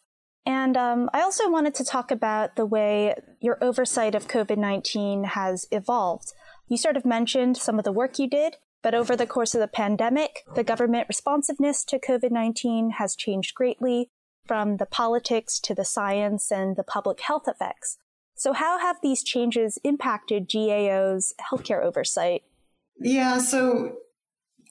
And 0.46 0.78
um, 0.78 1.10
I 1.14 1.22
also 1.22 1.50
wanted 1.50 1.76
to 1.76 1.84
talk 1.84 2.10
about 2.10 2.56
the 2.56 2.66
way 2.66 3.14
your 3.42 3.62
oversight 3.62 4.16
of 4.16 4.28
COVID 4.28 4.58
19 4.58 5.26
has 5.26 5.68
evolved. 5.72 6.32
You 6.68 6.78
sort 6.78 6.98
of 6.98 7.06
mentioned 7.06 7.58
some 7.58 7.78
of 7.80 7.86
the 7.86 7.92
work 7.92 8.20
you 8.20 8.28
did, 8.28 8.58
but 8.84 8.94
over 8.94 9.16
the 9.16 9.28
course 9.28 9.56
of 9.56 9.62
the 9.62 9.68
pandemic, 9.68 10.44
the 10.56 10.64
government 10.64 11.08
responsiveness 11.08 11.84
to 11.86 12.00
COVID 12.00 12.32
19 12.32 12.92
has 12.92 13.16
changed 13.16 13.56
greatly 13.56 14.10
from 14.46 14.78
the 14.78 14.86
politics 14.86 15.60
to 15.60 15.74
the 15.74 15.86
science 15.86 16.52
and 16.52 16.76
the 16.76 16.84
public 16.84 17.22
health 17.22 17.48
effects. 17.48 17.98
So, 18.36 18.54
how 18.54 18.80
have 18.80 18.98
these 19.02 19.24
changes 19.24 19.80
impacted 19.84 20.48
GAO's 20.48 21.34
healthcare 21.52 21.84
oversight? 21.84 22.44
Yeah, 23.00 23.40
so 23.40 23.98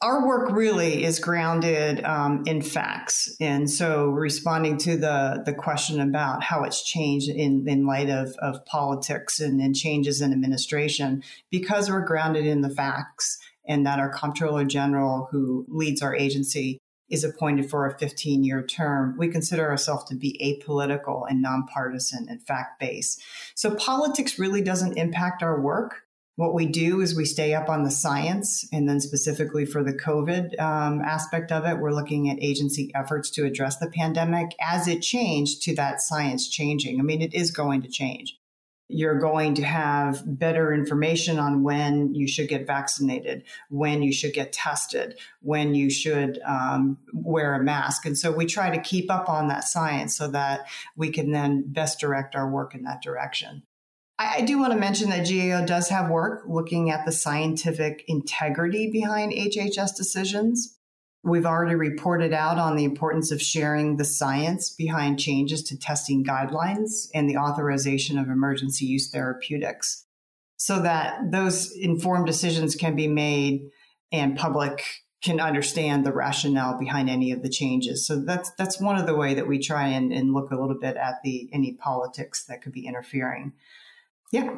our 0.03 0.27
work 0.27 0.51
really 0.51 1.05
is 1.05 1.19
grounded 1.19 2.05
um, 2.05 2.43
in 2.47 2.63
facts, 2.63 3.35
and 3.41 3.71
so 3.71 4.07
responding 4.07 4.79
to 4.79 4.97
the 4.97 5.43
the 5.45 5.55
question 5.55 6.01
about 6.01 6.43
how 6.43 6.65
it's 6.65 6.83
changed 6.83 7.29
in 7.29 7.69
in 7.69 7.87
light 7.87 8.11
of 8.11 8.35
of 8.39 8.65
politics 8.67 9.41
and, 9.41 9.61
and 9.61 9.75
changes 9.75 10.21
in 10.21 10.33
administration, 10.33 11.23
because 11.51 11.91
we're 11.91 12.05
grounded 12.05 12.47
in 12.47 12.61
the 12.61 12.71
facts, 12.71 13.39
and 13.67 13.87
that 13.87 13.99
our 13.99 14.11
comptroller 14.11 14.65
general, 14.65 15.29
who 15.31 15.65
leads 15.69 16.03
our 16.03 16.15
agency, 16.15 16.79
is 17.09 17.25
appointed 17.25 17.71
for 17.71 17.87
a 17.87 17.99
15 17.99 18.45
year 18.45 18.63
term, 18.63 19.17
we 19.19 19.29
consider 19.29 19.69
ourselves 19.69 20.05
to 20.05 20.17
be 20.17 20.39
apolitical 20.43 21.25
and 21.29 21.41
nonpartisan 21.41 22.27
and 22.29 22.43
fact 22.43 22.81
based. 22.81 23.23
So 23.55 23.75
politics 23.75 24.39
really 24.39 24.63
doesn't 24.63 24.99
impact 24.99 25.43
our 25.43 25.61
work. 25.61 26.03
What 26.37 26.53
we 26.53 26.67
do 26.67 27.01
is 27.01 27.17
we 27.17 27.25
stay 27.25 27.55
up 27.55 27.71
on 27.71 27.83
the 27.83 27.91
science, 27.91 28.69
and 28.71 28.87
then 28.87 29.01
specifically 29.01 29.65
for 29.65 29.83
the 29.83 29.95
COVID 29.95 30.61
um, 30.61 31.01
aspect 31.01 31.51
of 31.51 31.65
it, 31.65 31.79
we're 31.79 31.95
looking 31.95 32.29
at 32.29 32.43
agency 32.43 32.93
efforts 32.95 33.31
to 33.31 33.47
address 33.47 33.79
the 33.79 33.91
pandemic 33.91 34.55
as 34.61 34.87
it 34.87 35.01
changed 35.01 35.63
to 35.63 35.75
that 35.77 36.03
science 36.03 36.47
changing. 36.47 37.01
I 37.01 37.03
mean, 37.03 37.23
it 37.23 37.33
is 37.33 37.51
going 37.51 37.81
to 37.83 37.89
change. 37.89 38.39
You're 38.89 39.19
going 39.19 39.55
to 39.55 39.65
have 39.65 40.23
better 40.27 40.75
information 40.75 41.39
on 41.39 41.63
when 41.63 42.15
you 42.15 42.29
should 42.29 42.49
get 42.49 42.67
vaccinated, 42.67 43.43
when 43.71 44.03
you 44.03 44.13
should 44.13 44.35
get 44.35 44.53
tested, 44.53 45.19
when 45.41 45.75
you 45.75 45.89
should 45.89 46.39
um, 46.47 46.99
wear 47.15 47.55
a 47.55 47.65
mask. 47.65 48.05
And 48.05 48.17
so 48.17 48.31
we 48.31 48.45
try 48.45 48.69
to 48.71 48.81
keep 48.81 49.11
up 49.11 49.31
on 49.31 49.49
that 49.49 49.65
science 49.65 50.17
so 50.17 50.29
that 50.29 50.67
we 50.97 51.11
can 51.11 51.33
then 51.33 51.65
best 51.67 51.99
direct 51.99 52.37
our 52.37 52.49
work 52.49 52.75
in 52.75 52.83
that 52.83 53.03
direction. 53.03 53.63
I, 54.19 54.41
do 54.43 54.59
want 54.59 54.73
to 54.73 54.79
mention 54.79 55.11
that 55.11 55.29
GAO 55.29 55.67
does 55.67 55.91
have 55.91 56.11
work 56.11 56.45
looking 56.49 56.91
at 56.91 57.05
the 57.05 57.13
scientific 57.13 58.03
integrity 58.09 58.91
behind 58.91 59.33
HHS 59.33 59.95
decisions. 59.95 60.79
We've 61.23 61.45
already 61.45 61.75
reported 61.75 62.33
out 62.33 62.59
on 62.59 62.77
the 62.77 62.85
importance 62.85 63.31
of 63.31 63.43
sharing 63.43 63.97
the 63.97 64.05
science 64.05 64.71
behind 64.71 65.19
changes 65.19 65.63
to 65.65 65.79
testing 65.79 66.25
guidelines 66.25 67.09
and 67.15 67.29
the 67.29 67.37
authorization 67.37 68.17
of 68.17 68.29
emergency 68.29 68.87
use 68.87 69.11
therapeutics 69.11 70.07
so 70.57 70.81
that 70.81 71.31
those 71.31 71.73
informed 71.73 72.27
decisions 72.27 72.75
can 72.75 72.97
be 72.97 73.09
made 73.09 73.69
and 74.13 74.37
public 74.37 74.83
can 75.23 75.41
understand 75.41 76.07
the 76.07 76.13
rationale 76.13 76.79
behind 76.79 77.11
any 77.11 77.33
of 77.33 77.43
the 77.43 77.49
changes. 77.49 78.07
So 78.07 78.21
that's 78.21 78.51
that's 78.53 78.81
one 78.81 78.97
of 78.97 79.07
the 79.07 79.17
way 79.17 79.35
that 79.35 79.49
we 79.49 79.59
try 79.59 79.89
and, 79.89 80.13
and 80.13 80.33
look 80.33 80.53
a 80.53 80.57
little 80.57 80.79
bit 80.79 80.97
at 80.97 81.17
the 81.25 81.51
any 81.53 81.73
politics 81.73 82.45
that 82.45 82.63
could 82.63 82.73
be 82.73 82.87
interfering. 82.87 83.53
Yeah. 84.33 84.57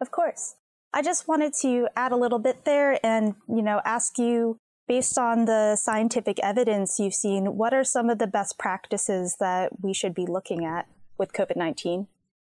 Of 0.00 0.10
course. 0.10 0.56
I 0.92 1.02
just 1.02 1.26
wanted 1.26 1.54
to 1.62 1.88
add 1.96 2.12
a 2.12 2.16
little 2.16 2.38
bit 2.38 2.64
there 2.64 2.98
and, 3.04 3.34
you 3.48 3.62
know, 3.62 3.80
ask 3.84 4.18
you 4.18 4.58
based 4.86 5.18
on 5.18 5.46
the 5.46 5.76
scientific 5.76 6.38
evidence 6.40 7.00
you've 7.00 7.14
seen, 7.14 7.56
what 7.56 7.72
are 7.74 7.84
some 7.84 8.10
of 8.10 8.18
the 8.18 8.26
best 8.26 8.58
practices 8.58 9.36
that 9.40 9.82
we 9.82 9.92
should 9.92 10.14
be 10.14 10.26
looking 10.26 10.64
at 10.64 10.86
with 11.18 11.32
COVID 11.32 11.56
19? 11.56 12.06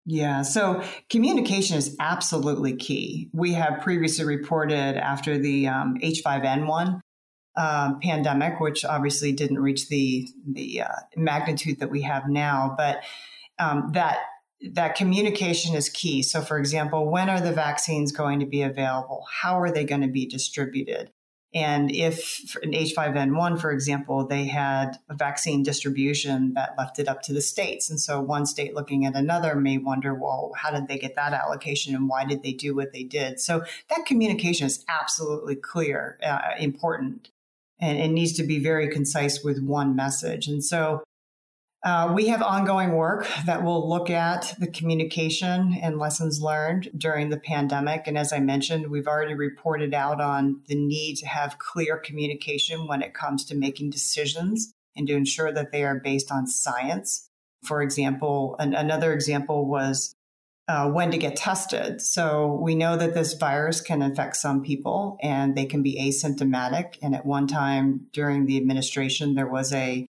Yeah, 0.10 0.42
so 0.42 0.82
communication 1.10 1.77
is 1.77 1.96
absolutely 2.00 2.75
key. 2.75 3.30
We 3.34 3.54
have 3.54 3.82
previously 3.82 4.24
reported 4.24 4.96
after 4.96 5.38
the 5.38 5.68
um, 5.68 5.98
H5N1 6.01 7.01
uh, 7.58 7.94
pandemic, 8.01 8.60
which 8.62 8.86
obviously 8.86 9.34
didn't 9.34 9.60
reach 9.60 9.89
the 9.89 10.30
the 10.50 10.84
uh, 10.84 10.96
magnitude 11.18 11.80
that 11.80 11.89
we 11.89 12.04
have 12.04 12.30
now, 12.30 12.74
but 12.77 13.04
um, 13.60 13.89
that 13.94 14.20
that 14.62 14.96
communication 14.96 15.76
is 15.76 15.90
key. 15.90 16.24
So, 16.24 16.42
for 16.42 16.58
example, 16.58 17.10
when 17.10 17.30
are 17.30 17.42
the 17.42 17.52
vaccines 17.52 18.12
going 18.12 18.40
to 18.40 18.46
be 18.46 18.62
available? 18.64 19.26
How 19.42 19.60
are 19.60 19.72
they 19.72 19.84
going 19.84 20.02
to 20.02 20.08
be 20.08 20.26
distributed? 20.26 21.12
And 21.54 21.90
if 21.92 22.56
in 22.62 22.72
H5N1, 22.72 23.60
for 23.60 23.72
example, 23.72 24.28
they 24.28 24.46
had 24.46 24.98
a 25.10 25.16
vaccine 25.16 25.64
distribution 25.64 26.54
that 26.56 26.76
left 26.78 27.00
it 27.00 27.08
up 27.08 27.22
to 27.24 27.34
the 27.34 27.42
states. 27.42 27.90
And 27.90 28.00
so 28.00 28.20
one 28.20 28.46
state 28.46 28.76
looking 28.76 29.06
at 29.06 29.16
another 29.16 29.56
may 29.56 29.78
wonder, 29.78 30.14
well, 30.14 30.52
how 30.58 30.72
did 30.72 30.88
they 30.88 30.98
get 30.98 31.16
that 31.16 31.34
allocation 31.34 31.96
and 31.96 32.10
why 32.10 32.26
did 32.26 32.44
they 32.44 32.52
do 32.52 32.76
what 32.76 32.92
they 32.92 33.04
did? 33.04 33.40
So 33.40 33.64
that 33.90 34.06
communication 34.06 34.68
is 34.68 34.84
absolutely 34.90 35.56
clear, 35.56 36.20
uh, 36.22 36.40
important, 36.60 37.30
and 37.80 37.98
it 37.98 38.10
needs 38.10 38.34
to 38.34 38.44
be 38.44 38.60
very 38.60 38.90
concise 38.90 39.42
with 39.42 39.64
one 39.64 39.96
message. 39.96 40.48
And 40.48 40.64
so 40.64 41.04
uh, 41.84 42.12
we 42.13 42.27
have 42.27 42.41
ongoing 42.41 42.93
work 42.93 43.27
that 43.46 43.63
will 43.63 43.88
look 43.88 44.10
at 44.10 44.55
the 44.60 44.67
communication 44.67 45.77
and 45.81 46.00
lessons 46.00 46.41
learned 46.41 46.89
during 46.98 47.29
the 47.29 47.39
pandemic. 47.39 48.07
And 48.07 48.17
as 48.17 48.34
I 48.34 48.39
mentioned, 48.39 48.89
we've 48.89 49.07
already 49.07 49.36
reported 49.36 49.93
out 49.93 50.19
on 50.19 50.62
the 50.67 50.75
need 50.75 51.17
to 51.17 51.27
have 51.27 51.60
clear 51.60 51.98
communication 51.98 52.88
when 52.88 53.01
it 53.01 53.13
comes 53.13 53.46
to 53.46 53.55
making 53.55 53.91
decisions 53.91 54.74
and 54.96 55.07
to 55.07 55.13
ensure 55.13 55.51
that 55.53 55.72
they 55.72 55.84
are 55.84 56.00
based 56.00 56.31
on 56.31 56.48
science. 56.48 57.29
For 57.63 57.81
example, 57.84 58.55
an, 58.57 58.74
another 58.74 59.13
example 59.13 59.67
was 59.67 60.15
uh, 60.67 60.89
when 60.89 61.12
to 61.12 61.17
get 61.17 61.36
tested. 61.36 62.01
So 62.01 62.60
we 62.62 62.75
know 62.75 62.98
that 62.98 63.13
this 63.13 63.34
virus 63.34 63.81
can 63.81 64.01
infect 64.01 64.36
some 64.36 64.63
people 64.63 65.17
and 65.22 65.55
they 65.55 65.65
can 65.65 65.84
be 65.84 66.01
asymptomatic. 66.01 66.98
And 67.01 67.15
at 67.15 67.25
one 67.25 67.48
time 67.48 68.07
during 68.12 68.46
the 68.46 68.57
administration, 68.57 69.36
there 69.36 69.48
was 69.48 69.72
a 69.72 70.07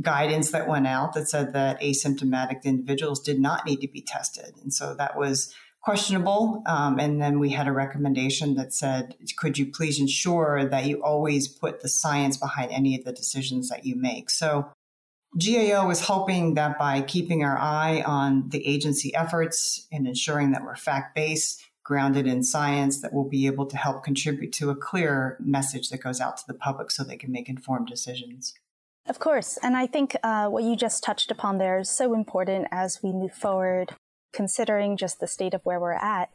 guidance 0.00 0.50
that 0.50 0.68
went 0.68 0.86
out 0.86 1.12
that 1.12 1.28
said 1.28 1.52
that 1.52 1.80
asymptomatic 1.80 2.64
individuals 2.64 3.20
did 3.20 3.38
not 3.38 3.66
need 3.66 3.80
to 3.80 3.88
be 3.88 4.00
tested. 4.00 4.54
And 4.62 4.72
so 4.72 4.94
that 4.94 5.16
was 5.16 5.54
questionable. 5.82 6.62
Um, 6.66 6.98
and 6.98 7.20
then 7.20 7.38
we 7.38 7.50
had 7.50 7.66
a 7.66 7.72
recommendation 7.72 8.54
that 8.54 8.72
said, 8.72 9.16
could 9.36 9.58
you 9.58 9.66
please 9.66 10.00
ensure 10.00 10.64
that 10.64 10.86
you 10.86 11.02
always 11.02 11.48
put 11.48 11.80
the 11.80 11.88
science 11.88 12.36
behind 12.36 12.70
any 12.70 12.96
of 12.96 13.04
the 13.04 13.12
decisions 13.12 13.68
that 13.68 13.84
you 13.84 13.96
make? 13.96 14.30
So 14.30 14.70
GAO 15.38 15.90
is 15.90 16.00
hoping 16.00 16.54
that 16.54 16.78
by 16.78 17.00
keeping 17.02 17.42
our 17.42 17.58
eye 17.58 18.02
on 18.06 18.48
the 18.50 18.66
agency 18.66 19.14
efforts 19.14 19.86
and 19.90 20.06
ensuring 20.06 20.52
that 20.52 20.62
we're 20.62 20.76
fact 20.76 21.14
based, 21.14 21.64
grounded 21.84 22.26
in 22.26 22.44
science 22.44 23.00
that 23.00 23.12
we'll 23.12 23.28
be 23.28 23.46
able 23.46 23.66
to 23.66 23.76
help 23.76 24.04
contribute 24.04 24.52
to 24.52 24.70
a 24.70 24.76
clear 24.76 25.36
message 25.40 25.88
that 25.88 26.02
goes 26.02 26.20
out 26.20 26.36
to 26.36 26.44
the 26.46 26.54
public 26.54 26.90
so 26.90 27.02
they 27.02 27.16
can 27.16 27.32
make 27.32 27.48
informed 27.48 27.88
decisions. 27.88 28.54
Of 29.08 29.18
course. 29.18 29.58
And 29.62 29.76
I 29.76 29.86
think 29.86 30.16
uh, 30.22 30.48
what 30.48 30.64
you 30.64 30.76
just 30.76 31.02
touched 31.02 31.30
upon 31.30 31.58
there 31.58 31.80
is 31.80 31.90
so 31.90 32.14
important 32.14 32.68
as 32.70 33.00
we 33.02 33.12
move 33.12 33.32
forward, 33.32 33.96
considering 34.32 34.96
just 34.96 35.18
the 35.18 35.26
state 35.26 35.54
of 35.54 35.62
where 35.64 35.80
we're 35.80 35.92
at. 35.92 36.30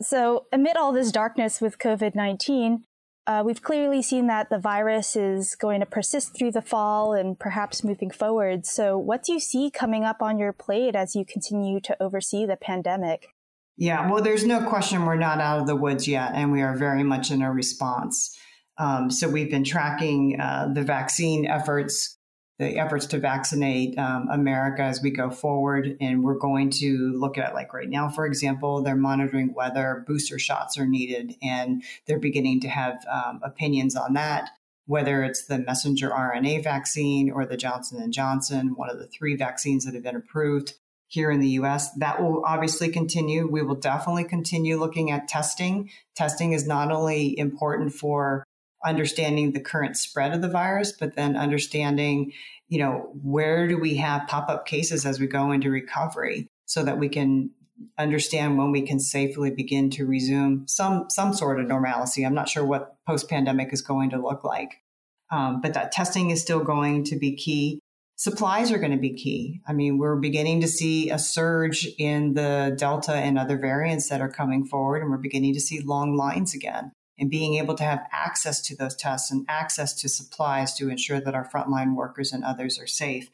So, 0.00 0.44
amid 0.52 0.76
all 0.76 0.92
this 0.92 1.10
darkness 1.10 1.60
with 1.60 1.78
COVID 1.78 2.14
19, 2.14 2.84
uh, 3.26 3.42
we've 3.44 3.62
clearly 3.62 4.02
seen 4.02 4.26
that 4.26 4.50
the 4.50 4.58
virus 4.58 5.16
is 5.16 5.54
going 5.54 5.80
to 5.80 5.86
persist 5.86 6.36
through 6.36 6.52
the 6.52 6.60
fall 6.62 7.14
and 7.14 7.38
perhaps 7.38 7.82
moving 7.82 8.10
forward. 8.10 8.66
So, 8.66 8.98
what 8.98 9.24
do 9.24 9.32
you 9.32 9.40
see 9.40 9.70
coming 9.70 10.04
up 10.04 10.20
on 10.20 10.38
your 10.38 10.52
plate 10.52 10.94
as 10.94 11.14
you 11.16 11.24
continue 11.24 11.80
to 11.80 12.00
oversee 12.00 12.44
the 12.44 12.56
pandemic? 12.56 13.28
Yeah, 13.78 14.10
well, 14.10 14.22
there's 14.22 14.44
no 14.44 14.66
question 14.68 15.04
we're 15.04 15.16
not 15.16 15.40
out 15.40 15.60
of 15.60 15.66
the 15.66 15.76
woods 15.76 16.06
yet, 16.06 16.32
and 16.34 16.52
we 16.52 16.62
are 16.62 16.76
very 16.76 17.02
much 17.02 17.30
in 17.30 17.42
a 17.42 17.52
response. 17.52 18.36
Um, 18.78 19.10
so 19.10 19.28
we've 19.28 19.50
been 19.50 19.64
tracking 19.64 20.40
uh, 20.40 20.68
the 20.72 20.82
vaccine 20.82 21.46
efforts, 21.46 22.18
the 22.58 22.78
efforts 22.78 23.06
to 23.06 23.18
vaccinate 23.18 23.98
um, 23.98 24.28
America 24.30 24.82
as 24.82 25.02
we 25.02 25.10
go 25.10 25.30
forward. 25.30 25.96
And 26.00 26.22
we're 26.22 26.38
going 26.38 26.70
to 26.70 27.12
look 27.16 27.38
at, 27.38 27.54
like 27.54 27.72
right 27.72 27.88
now, 27.88 28.08
for 28.08 28.26
example, 28.26 28.82
they're 28.82 28.96
monitoring 28.96 29.54
whether 29.54 30.04
booster 30.06 30.38
shots 30.38 30.78
are 30.78 30.86
needed, 30.86 31.36
and 31.42 31.82
they're 32.06 32.18
beginning 32.18 32.60
to 32.60 32.68
have 32.68 33.04
um, 33.10 33.40
opinions 33.42 33.96
on 33.96 34.14
that. 34.14 34.50
Whether 34.86 35.24
it's 35.24 35.46
the 35.46 35.58
messenger 35.58 36.10
RNA 36.10 36.62
vaccine 36.62 37.30
or 37.30 37.44
the 37.44 37.56
Johnson 37.56 38.00
and 38.00 38.12
Johnson, 38.12 38.76
one 38.76 38.88
of 38.88 38.98
the 38.98 39.08
three 39.08 39.34
vaccines 39.34 39.84
that 39.84 39.94
have 39.94 40.04
been 40.04 40.14
approved 40.14 40.74
here 41.08 41.30
in 41.30 41.40
the 41.40 41.50
US. 41.50 41.92
That 41.94 42.22
will 42.22 42.44
obviously 42.44 42.88
continue. 42.88 43.46
We 43.46 43.62
will 43.62 43.76
definitely 43.76 44.24
continue 44.24 44.78
looking 44.78 45.10
at 45.10 45.28
testing. 45.28 45.90
Testing 46.14 46.52
is 46.52 46.66
not 46.66 46.90
only 46.90 47.38
important 47.38 47.92
for 47.92 48.44
understanding 48.86 49.52
the 49.52 49.60
current 49.60 49.96
spread 49.96 50.32
of 50.32 50.40
the 50.40 50.48
virus, 50.48 50.92
but 50.92 51.16
then 51.16 51.36
understanding, 51.36 52.32
you 52.68 52.78
know, 52.78 53.10
where 53.22 53.66
do 53.66 53.76
we 53.78 53.96
have 53.96 54.28
pop 54.28 54.48
up 54.48 54.66
cases 54.66 55.04
as 55.04 55.20
we 55.20 55.26
go 55.26 55.50
into 55.50 55.68
recovery 55.70 56.48
so 56.66 56.84
that 56.84 56.98
we 56.98 57.08
can 57.08 57.50
understand 57.98 58.56
when 58.56 58.70
we 58.70 58.82
can 58.82 58.98
safely 58.98 59.50
begin 59.50 59.90
to 59.90 60.06
resume 60.06 60.66
some 60.66 61.06
some 61.10 61.34
sort 61.34 61.60
of 61.60 61.66
normalcy. 61.66 62.24
I'm 62.24 62.34
not 62.34 62.48
sure 62.48 62.64
what 62.64 62.96
post 63.06 63.28
pandemic 63.28 63.72
is 63.72 63.82
going 63.82 64.10
to 64.10 64.22
look 64.22 64.44
like, 64.44 64.82
um, 65.30 65.60
but 65.60 65.74
that 65.74 65.92
testing 65.92 66.30
is 66.30 66.40
still 66.40 66.60
going 66.60 67.04
to 67.04 67.16
be 67.16 67.34
key. 67.34 67.80
Supplies 68.18 68.72
are 68.72 68.78
going 68.78 68.92
to 68.92 68.96
be 68.96 69.12
key. 69.12 69.60
I 69.68 69.74
mean, 69.74 69.98
we're 69.98 70.16
beginning 70.16 70.62
to 70.62 70.68
see 70.68 71.10
a 71.10 71.18
surge 71.18 71.86
in 71.98 72.32
the 72.32 72.74
Delta 72.78 73.12
and 73.12 73.38
other 73.38 73.58
variants 73.58 74.08
that 74.08 74.22
are 74.22 74.30
coming 74.30 74.64
forward, 74.64 75.02
and 75.02 75.10
we're 75.10 75.18
beginning 75.18 75.52
to 75.52 75.60
see 75.60 75.80
long 75.80 76.16
lines 76.16 76.54
again 76.54 76.92
and 77.18 77.30
being 77.30 77.54
able 77.54 77.74
to 77.74 77.84
have 77.84 78.06
access 78.12 78.60
to 78.62 78.76
those 78.76 78.94
tests 78.94 79.30
and 79.30 79.44
access 79.48 79.94
to 79.94 80.08
supplies 80.08 80.74
to 80.74 80.90
ensure 80.90 81.20
that 81.20 81.34
our 81.34 81.48
frontline 81.48 81.94
workers 81.94 82.32
and 82.32 82.44
others 82.44 82.78
are 82.78 82.86
safe. 82.86 83.30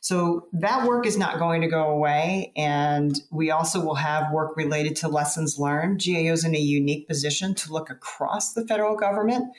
So 0.00 0.46
that 0.52 0.86
work 0.86 1.06
is 1.06 1.18
not 1.18 1.38
going 1.38 1.60
to 1.62 1.68
go 1.68 1.88
away. 1.88 2.52
And 2.56 3.20
we 3.30 3.50
also 3.50 3.84
will 3.84 3.96
have 3.96 4.32
work 4.32 4.56
related 4.56 4.96
to 4.96 5.08
lessons 5.08 5.58
learned. 5.58 6.02
GAO 6.04 6.32
is 6.32 6.44
in 6.44 6.54
a 6.54 6.60
unique 6.60 7.08
position 7.08 7.54
to 7.56 7.72
look 7.72 7.90
across 7.90 8.54
the 8.54 8.66
federal 8.66 8.96
government 8.96 9.52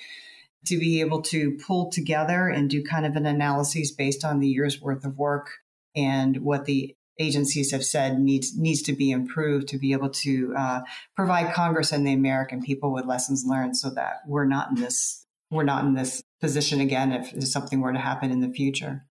to 0.66 0.78
be 0.78 1.02
able 1.02 1.22
to 1.22 1.58
pull 1.66 1.90
together 1.90 2.48
and 2.48 2.70
do 2.70 2.84
kind 2.84 3.06
of 3.06 3.16
an 3.16 3.26
analysis 3.26 3.92
based 3.92 4.26
on 4.26 4.40
the 4.40 4.48
year's 4.48 4.82
worth 4.82 5.06
of 5.06 5.18
work 5.18 5.52
and 5.96 6.38
what 6.38 6.66
the 6.66 6.96
agencies 7.20 7.72
have 7.72 7.84
said 7.84 8.20
needs 8.20 8.58
needs 8.58 8.82
to 8.84 8.94
be 8.94 9.12
improved 9.12 9.68
to 9.68 9.78
be 9.78 9.92
able 9.92 10.10
to 10.10 10.54
uh, 10.58 10.82
provide 11.16 11.54
Congress 11.54 11.92
and 11.92 12.06
the 12.08 12.14
American 12.14 12.62
people 12.62 12.94
with 12.94 13.06
lessons 13.06 13.44
learned, 13.46 13.78
so 13.78 13.90
that 13.92 14.22
we're 14.28 14.46
not 14.46 14.70
in 14.70 14.76
this 14.76 15.26
we're 15.52 15.64
not 15.64 15.86
in 15.86 15.94
this 15.94 16.22
position 16.42 16.80
again 16.80 17.12
if 17.12 17.44
something 17.44 17.82
were 17.82 17.94
to 17.94 18.00
happen 18.00 18.32
in 18.32 18.40
the 18.40 18.50
future. 18.50 19.06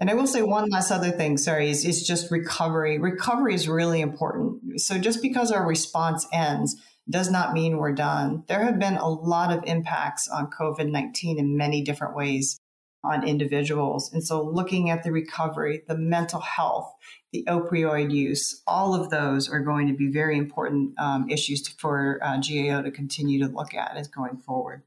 And 0.00 0.08
I 0.08 0.14
will 0.14 0.26
say 0.26 0.42
one 0.42 0.68
last 0.70 0.92
other 0.92 1.10
thing, 1.10 1.36
sorry, 1.36 1.70
is, 1.70 1.84
is 1.84 2.06
just 2.06 2.30
recovery. 2.30 2.98
Recovery 2.98 3.54
is 3.54 3.68
really 3.68 4.00
important. 4.00 4.80
So 4.80 4.96
just 4.96 5.20
because 5.22 5.50
our 5.50 5.66
response 5.66 6.26
ends 6.32 6.76
does 7.10 7.30
not 7.30 7.52
mean 7.52 7.78
we're 7.78 7.92
done. 7.92 8.44
There 8.48 8.64
have 8.64 8.78
been 8.78 8.96
a 8.96 9.08
lot 9.08 9.56
of 9.56 9.64
impacts 9.66 10.28
on 10.28 10.50
COVID 10.50 10.90
19 10.90 11.38
in 11.38 11.56
many 11.56 11.82
different 11.82 12.14
ways 12.14 12.60
on 13.04 13.26
individuals. 13.26 14.12
And 14.12 14.24
so 14.24 14.42
looking 14.42 14.90
at 14.90 15.04
the 15.04 15.12
recovery, 15.12 15.82
the 15.86 15.96
mental 15.96 16.40
health, 16.40 16.92
the 17.32 17.44
opioid 17.48 18.12
use, 18.12 18.62
all 18.66 18.94
of 18.94 19.10
those 19.10 19.48
are 19.48 19.60
going 19.60 19.86
to 19.88 19.94
be 19.94 20.08
very 20.08 20.36
important 20.36 20.98
um, 20.98 21.28
issues 21.30 21.62
to, 21.62 21.70
for 21.78 22.18
uh, 22.22 22.36
GAO 22.36 22.82
to 22.82 22.90
continue 22.90 23.38
to 23.44 23.52
look 23.52 23.74
at 23.74 23.96
as 23.96 24.08
going 24.08 24.38
forward. 24.38 24.82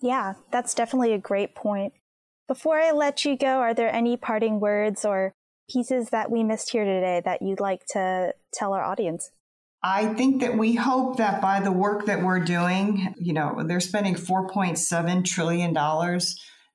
Yeah, 0.00 0.34
that's 0.50 0.74
definitely 0.74 1.12
a 1.12 1.18
great 1.18 1.54
point. 1.54 1.94
Before 2.48 2.78
I 2.78 2.92
let 2.92 3.24
you 3.24 3.36
go, 3.36 3.46
are 3.46 3.74
there 3.74 3.92
any 3.92 4.16
parting 4.16 4.60
words 4.60 5.04
or 5.04 5.32
pieces 5.70 6.10
that 6.10 6.30
we 6.30 6.44
missed 6.44 6.70
here 6.70 6.84
today 6.84 7.22
that 7.24 7.42
you'd 7.42 7.60
like 7.60 7.86
to 7.90 8.34
tell 8.52 8.72
our 8.72 8.84
audience? 8.84 9.30
I 9.82 10.14
think 10.14 10.40
that 10.40 10.56
we 10.56 10.74
hope 10.74 11.18
that 11.18 11.40
by 11.40 11.60
the 11.60 11.72
work 11.72 12.06
that 12.06 12.22
we're 12.22 12.40
doing, 12.40 13.14
you 13.18 13.32
know, 13.32 13.62
they're 13.66 13.80
spending 13.80 14.14
$4.7 14.14 15.24
trillion 15.24 15.76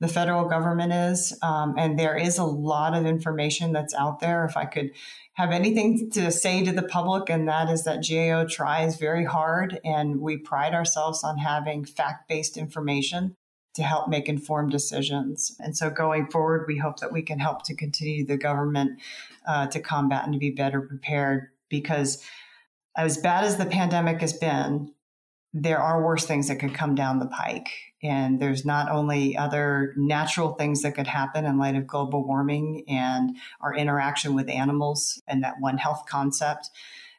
the 0.02 0.08
federal 0.08 0.46
government 0.46 0.92
is. 0.92 1.38
Um, 1.44 1.76
and 1.78 1.98
there 1.98 2.18
is 2.18 2.38
a 2.40 2.44
lot 2.44 2.96
of 2.96 3.06
information 3.06 3.72
that's 3.72 3.94
out 3.94 4.20
there. 4.20 4.44
If 4.44 4.58
I 4.58 4.66
could 4.66 4.90
have 5.34 5.52
anything 5.52 6.10
to 6.12 6.32
say 6.32 6.66
to 6.66 6.72
the 6.72 6.84
public, 6.84 7.30
and 7.30 7.48
that 7.48 7.70
is 7.70 7.84
that 7.84 8.06
GAO 8.06 8.46
tries 8.50 8.98
very 8.98 9.24
hard, 9.24 9.80
and 9.86 10.20
we 10.20 10.38
pride 10.38 10.74
ourselves 10.74 11.24
on 11.24 11.38
having 11.38 11.86
fact 11.86 12.28
based 12.28 12.58
information 12.58 13.36
to 13.76 13.84
help 13.84 14.10
make 14.10 14.28
informed 14.28 14.72
decisions. 14.72 15.56
And 15.60 15.78
so 15.78 15.90
going 15.90 16.28
forward, 16.28 16.66
we 16.68 16.78
hope 16.78 17.00
that 17.00 17.14
we 17.14 17.22
can 17.22 17.40
help 17.40 17.64
to 17.66 17.76
continue 17.76 18.26
the 18.26 18.38
government 18.38 19.00
uh, 19.48 19.68
to 19.68 19.80
combat 19.80 20.26
and 20.26 20.34
to 20.34 20.40
be 20.40 20.50
better 20.50 20.82
prepared 20.82 21.48
because 21.70 22.26
as 22.98 23.18
bad 23.18 23.46
as 23.46 23.56
the 23.56 23.66
pandemic 23.66 24.20
has 24.20 24.34
been, 24.34 24.92
there 25.54 25.80
are 25.80 26.04
worse 26.04 26.26
things 26.26 26.48
that 26.48 26.60
could 26.60 26.74
come 26.74 26.96
down 26.96 27.20
the 27.20 27.28
pike. 27.28 27.70
And 28.04 28.40
there's 28.40 28.66
not 28.66 28.92
only 28.92 29.38
other 29.38 29.94
natural 29.96 30.54
things 30.54 30.82
that 30.82 30.96
could 30.96 31.08
happen 31.08 31.46
in 31.46 31.60
light 31.60 31.76
of 31.76 31.86
global 31.86 32.26
warming 32.26 32.84
and 32.88 33.38
our 33.62 33.76
interaction 33.76 34.34
with 34.34 34.50
animals 34.50 35.22
and 35.28 35.44
that 35.44 35.60
One 35.60 35.78
Health 35.78 36.04
concept, 36.10 36.72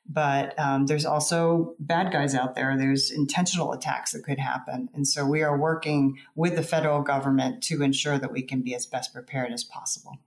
but 0.08 0.58
um, 0.58 0.86
there's 0.86 1.06
also 1.06 1.76
bad 1.78 2.10
guys 2.12 2.34
out 2.34 2.56
there. 2.56 2.76
There's 2.76 3.12
intentional 3.12 3.72
attacks 3.72 4.12
that 4.12 4.24
could 4.24 4.40
happen. 4.40 4.88
And 4.92 5.06
so 5.06 5.24
we 5.24 5.42
are 5.42 5.56
working 5.56 6.18
with 6.34 6.56
the 6.56 6.64
federal 6.64 7.02
government 7.02 7.62
to 7.64 7.82
ensure 7.82 8.18
that 8.18 8.32
we 8.32 8.42
can 8.42 8.62
be 8.62 8.74
as 8.74 8.84
best 8.84 9.14
prepared 9.14 9.52
as 9.52 9.62
possible. 9.62 10.18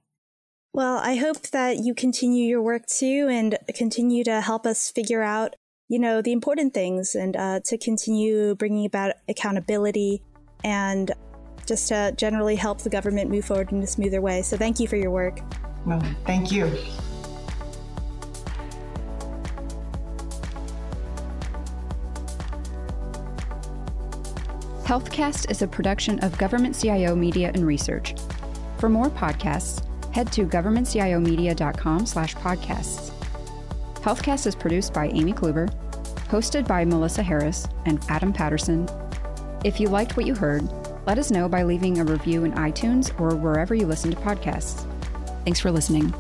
Well, 0.72 0.98
I 0.98 1.16
hope 1.16 1.42
that 1.50 1.78
you 1.78 1.94
continue 1.94 2.48
your 2.48 2.62
work 2.62 2.86
too 2.86 3.28
and 3.30 3.58
continue 3.76 4.24
to 4.24 4.42
help 4.42 4.66
us 4.66 4.92
figure 4.92 5.22
out 5.22 5.56
you 5.88 6.00
know, 6.00 6.22
the 6.22 6.32
important 6.32 6.74
things 6.74 7.16
and 7.16 7.36
uh, 7.36 7.60
to 7.66 7.78
continue 7.78 8.56
bringing 8.56 8.86
about 8.86 9.14
accountability 9.28 10.22
and 10.66 11.12
just 11.68 11.88
to 11.88 12.14
generally 12.18 12.56
help 12.56 12.80
the 12.80 12.90
government 12.90 13.30
move 13.30 13.46
forward 13.46 13.72
in 13.72 13.82
a 13.82 13.88
smoother 13.88 14.20
way. 14.20 14.42
So 14.42 14.58
thank 14.58 14.80
you 14.80 14.88
for 14.88 14.98
your 14.98 15.12
work. 15.12 15.40
Well, 15.86 16.02
thank 16.26 16.52
you. 16.52 16.66
Healthcast 24.84 25.50
is 25.50 25.62
a 25.62 25.68
production 25.68 26.20
of 26.20 26.38
Government 26.38 26.76
CIO 26.80 27.16
Media 27.16 27.52
and 27.54 27.66
Research. 27.66 28.16
For 28.78 28.90
more 28.90 29.10
podcasts, 29.10 29.84
head 30.14 30.32
to 30.34 30.46
governmentciomedia.com 30.46 32.06
slash 32.06 32.36
podcasts. 32.36 33.12
Healthcast 33.96 34.46
is 34.48 34.56
produced 34.56 34.94
by 34.94 35.08
Amy 35.08 35.34
Kluber, 35.34 35.72
hosted 36.28 36.68
by 36.68 36.86
Melissa 36.86 37.24
Harris 37.24 37.68
and 37.86 38.00
Adam 38.10 38.32
Patterson. 38.32 38.88
If 39.64 39.80
you 39.80 39.88
liked 39.88 40.18
what 40.18 40.26
you 40.26 40.36
heard, 40.36 40.68
let 41.06 41.20
us 41.20 41.32
know 41.32 41.48
by 41.48 41.64
leaving 41.64 42.00
a 42.00 42.06
review 42.06 42.44
in 42.44 42.54
iTunes 42.54 43.18
or 43.20 43.36
wherever 43.36 43.76
you 43.76 43.86
listen 43.86 44.12
to 44.12 44.18
podcasts. 44.18 44.86
Thanks 45.44 45.60
for 45.60 45.72
listening. 45.72 46.14